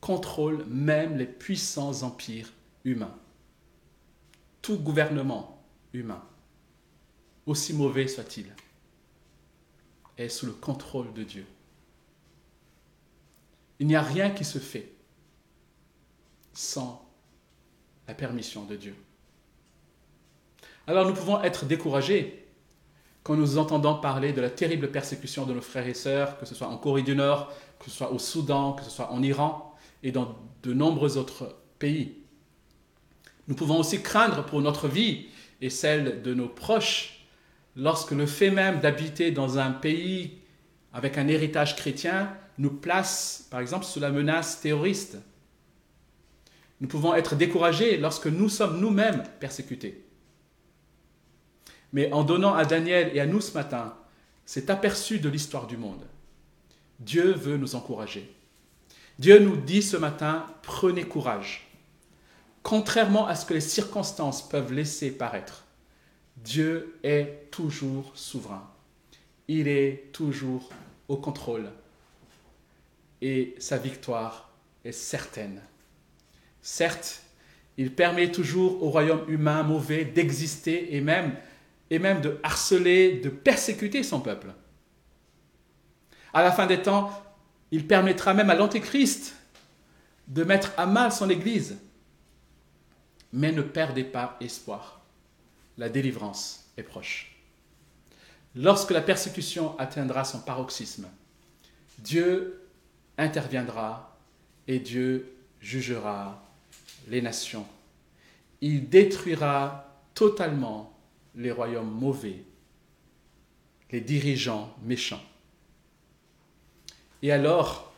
contrôle 0.00 0.64
même 0.66 1.16
les 1.16 1.26
puissants 1.26 2.02
empires 2.02 2.52
humains 2.84 3.16
tout 4.68 4.78
gouvernement 4.78 5.64
humain, 5.94 6.22
aussi 7.46 7.72
mauvais 7.72 8.06
soit-il, 8.06 8.54
est 10.18 10.28
sous 10.28 10.44
le 10.44 10.52
contrôle 10.52 11.10
de 11.14 11.22
Dieu. 11.22 11.46
Il 13.78 13.86
n'y 13.86 13.96
a 13.96 14.02
rien 14.02 14.30
qui 14.30 14.44
se 14.44 14.58
fait 14.58 14.92
sans 16.52 17.08
la 18.06 18.12
permission 18.12 18.64
de 18.64 18.76
Dieu. 18.76 18.94
Alors 20.86 21.06
nous 21.06 21.14
pouvons 21.14 21.42
être 21.42 21.64
découragés 21.64 22.47
quand 23.28 23.36
nous 23.36 23.58
entendons 23.58 23.94
parler 23.94 24.32
de 24.32 24.40
la 24.40 24.48
terrible 24.48 24.90
persécution 24.90 25.44
de 25.44 25.52
nos 25.52 25.60
frères 25.60 25.86
et 25.86 25.92
sœurs, 25.92 26.38
que 26.38 26.46
ce 26.46 26.54
soit 26.54 26.66
en 26.66 26.78
Corée 26.78 27.02
du 27.02 27.14
Nord, 27.14 27.52
que 27.78 27.90
ce 27.90 27.96
soit 27.98 28.10
au 28.10 28.18
Soudan, 28.18 28.72
que 28.72 28.82
ce 28.82 28.88
soit 28.88 29.12
en 29.12 29.22
Iran 29.22 29.76
et 30.02 30.12
dans 30.12 30.34
de 30.62 30.72
nombreux 30.72 31.18
autres 31.18 31.54
pays. 31.78 32.14
Nous 33.46 33.54
pouvons 33.54 33.80
aussi 33.80 34.00
craindre 34.00 34.46
pour 34.46 34.62
notre 34.62 34.88
vie 34.88 35.26
et 35.60 35.68
celle 35.68 36.22
de 36.22 36.32
nos 36.32 36.48
proches 36.48 37.26
lorsque 37.76 38.12
le 38.12 38.24
fait 38.24 38.50
même 38.50 38.80
d'habiter 38.80 39.30
dans 39.30 39.58
un 39.58 39.72
pays 39.72 40.38
avec 40.94 41.18
un 41.18 41.28
héritage 41.28 41.76
chrétien 41.76 42.34
nous 42.56 42.70
place, 42.70 43.46
par 43.50 43.60
exemple, 43.60 43.84
sous 43.84 44.00
la 44.00 44.10
menace 44.10 44.62
terroriste. 44.62 45.18
Nous 46.80 46.88
pouvons 46.88 47.14
être 47.14 47.36
découragés 47.36 47.98
lorsque 47.98 48.28
nous 48.28 48.48
sommes 48.48 48.80
nous-mêmes 48.80 49.22
persécutés. 49.38 50.07
Mais 51.92 52.12
en 52.12 52.24
donnant 52.24 52.54
à 52.54 52.64
Daniel 52.64 53.10
et 53.14 53.20
à 53.20 53.26
nous 53.26 53.40
ce 53.40 53.52
matin 53.52 53.94
cet 54.44 54.70
aperçu 54.70 55.18
de 55.18 55.28
l'histoire 55.28 55.66
du 55.66 55.76
monde, 55.76 56.04
Dieu 57.00 57.32
veut 57.32 57.56
nous 57.56 57.74
encourager. 57.74 58.34
Dieu 59.18 59.38
nous 59.38 59.56
dit 59.56 59.82
ce 59.82 59.96
matin, 59.96 60.46
prenez 60.62 61.04
courage. 61.04 61.68
Contrairement 62.62 63.26
à 63.26 63.34
ce 63.34 63.46
que 63.46 63.54
les 63.54 63.60
circonstances 63.60 64.48
peuvent 64.48 64.72
laisser 64.72 65.10
paraître, 65.10 65.64
Dieu 66.36 66.98
est 67.02 67.50
toujours 67.50 68.12
souverain. 68.14 68.70
Il 69.48 69.68
est 69.68 70.12
toujours 70.12 70.70
au 71.08 71.16
contrôle. 71.16 71.70
Et 73.20 73.54
sa 73.58 73.78
victoire 73.78 74.50
est 74.84 74.92
certaine. 74.92 75.60
Certes, 76.62 77.22
il 77.76 77.92
permet 77.92 78.30
toujours 78.30 78.82
au 78.82 78.90
royaume 78.90 79.24
humain 79.28 79.62
mauvais 79.62 80.04
d'exister 80.04 80.94
et 80.94 81.00
même, 81.00 81.34
et 81.90 81.98
même 81.98 82.20
de 82.20 82.38
harceler, 82.42 83.20
de 83.20 83.28
persécuter 83.28 84.02
son 84.02 84.20
peuple. 84.20 84.48
À 86.32 86.42
la 86.42 86.52
fin 86.52 86.66
des 86.66 86.82
temps, 86.82 87.10
il 87.70 87.86
permettra 87.86 88.34
même 88.34 88.50
à 88.50 88.54
l'Antéchrist 88.54 89.34
de 90.26 90.44
mettre 90.44 90.72
à 90.76 90.86
mal 90.86 91.12
son 91.12 91.30
Église 91.30 91.78
mais 93.32 93.52
ne 93.52 93.62
perdez 93.62 94.04
pas 94.04 94.36
espoir. 94.40 95.00
La 95.76 95.88
délivrance 95.88 96.70
est 96.76 96.82
proche. 96.82 97.36
Lorsque 98.54 98.90
la 98.90 99.00
persécution 99.00 99.78
atteindra 99.78 100.24
son 100.24 100.40
paroxysme, 100.40 101.06
Dieu 101.98 102.62
interviendra 103.16 104.18
et 104.66 104.78
Dieu 104.78 105.34
jugera 105.60 106.42
les 107.08 107.22
nations. 107.22 107.66
Il 108.60 108.88
détruira 108.88 110.02
totalement 110.14 110.97
les 111.38 111.52
royaumes 111.52 111.90
mauvais, 111.90 112.44
les 113.90 114.00
dirigeants 114.00 114.76
méchants. 114.82 115.22
Et 117.22 117.32
alors, 117.32 117.92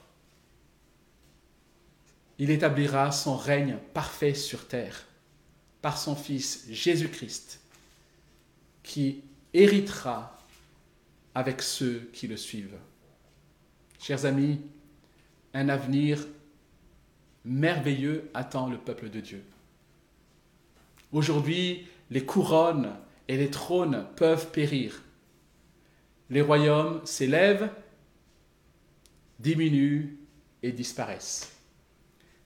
il 2.39 2.51
établira 2.51 3.11
son 3.11 3.37
règne 3.37 3.79
parfait 3.93 4.35
sur 4.35 4.69
terre 4.69 5.07
par 5.83 5.99
son 5.99 6.15
Fils 6.15 6.67
Jésus-Christ, 6.71 7.61
qui 8.83 9.23
héritera 9.53 10.39
avec 11.35 11.63
ceux 11.63 12.11
qui 12.13 12.29
le 12.29 12.37
suivent. 12.37 12.79
Chers 13.99 14.27
amis, 14.27 14.61
un 15.55 15.69
avenir 15.71 16.27
merveilleux 17.45 18.31
attend 18.35 18.69
le 18.69 18.79
peuple 18.79 19.09
de 19.09 19.21
Dieu. 19.21 19.43
Aujourd'hui, 21.13 21.87
les 22.11 22.25
couronnes 22.25 22.95
et 23.31 23.37
les 23.37 23.49
trônes 23.49 24.09
peuvent 24.17 24.51
périr. 24.51 25.05
Les 26.31 26.41
royaumes 26.41 27.01
s'élèvent, 27.07 27.71
diminuent 29.39 30.19
et 30.65 30.73
disparaissent. 30.73 31.53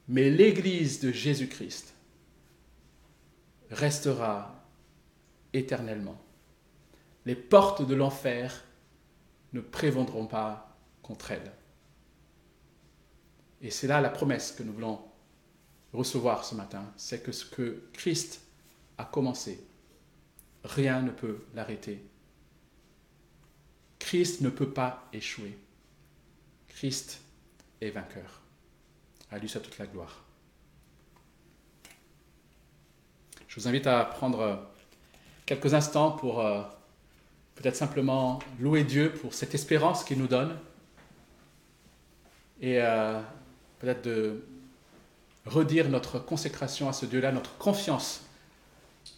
Mais 0.08 0.28
l'Église 0.28 1.00
de 1.00 1.10
Jésus-Christ 1.10 1.94
restera 3.70 4.62
éternellement. 5.54 6.20
Les 7.24 7.34
portes 7.34 7.86
de 7.86 7.94
l'enfer 7.94 8.62
ne 9.54 9.62
prévendront 9.62 10.26
pas 10.26 10.76
contre 11.00 11.30
elle. 11.30 11.50
Et 13.62 13.70
c'est 13.70 13.86
là 13.86 14.02
la 14.02 14.10
promesse 14.10 14.52
que 14.52 14.62
nous 14.62 14.74
voulons 14.74 15.00
recevoir 15.94 16.44
ce 16.44 16.54
matin, 16.54 16.84
c'est 16.98 17.22
que 17.22 17.32
ce 17.32 17.46
que 17.46 17.84
Christ 17.94 18.42
a 18.98 19.06
commencé, 19.06 19.64
rien 20.64 21.02
ne 21.02 21.10
peut 21.10 21.44
l'arrêter. 21.54 22.02
Christ 23.98 24.40
ne 24.40 24.50
peut 24.50 24.70
pas 24.70 25.08
échouer. 25.12 25.56
Christ 26.68 27.20
est 27.80 27.90
vainqueur. 27.90 28.40
À 29.30 29.46
soit 29.46 29.60
toute 29.60 29.78
la 29.78 29.86
gloire. 29.86 30.24
Je 33.48 33.60
vous 33.60 33.68
invite 33.68 33.86
à 33.86 34.04
prendre 34.04 34.68
quelques 35.46 35.74
instants 35.74 36.12
pour 36.12 36.40
euh, 36.40 36.62
peut-être 37.54 37.76
simplement 37.76 38.38
louer 38.58 38.84
Dieu 38.84 39.12
pour 39.12 39.34
cette 39.34 39.54
espérance 39.54 40.04
qu'il 40.04 40.18
nous 40.18 40.26
donne 40.26 40.58
et 42.60 42.80
euh, 42.80 43.20
peut-être 43.78 44.02
de 44.02 44.44
redire 45.46 45.88
notre 45.88 46.18
consécration 46.18 46.88
à 46.88 46.92
ce 46.92 47.06
Dieu-là, 47.06 47.32
notre 47.32 47.56
confiance 47.58 48.23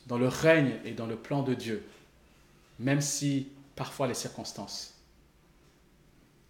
dans 0.06 0.18
le 0.18 0.28
règne 0.28 0.78
et 0.84 0.92
dans 0.92 1.06
le 1.06 1.16
plan 1.16 1.42
de 1.42 1.54
Dieu, 1.54 1.84
même 2.78 3.00
si 3.00 3.48
parfois 3.74 4.06
les 4.06 4.14
circonstances 4.14 4.94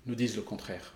nous 0.07 0.15
disent 0.15 0.37
le 0.37 0.43
contraire. 0.43 0.96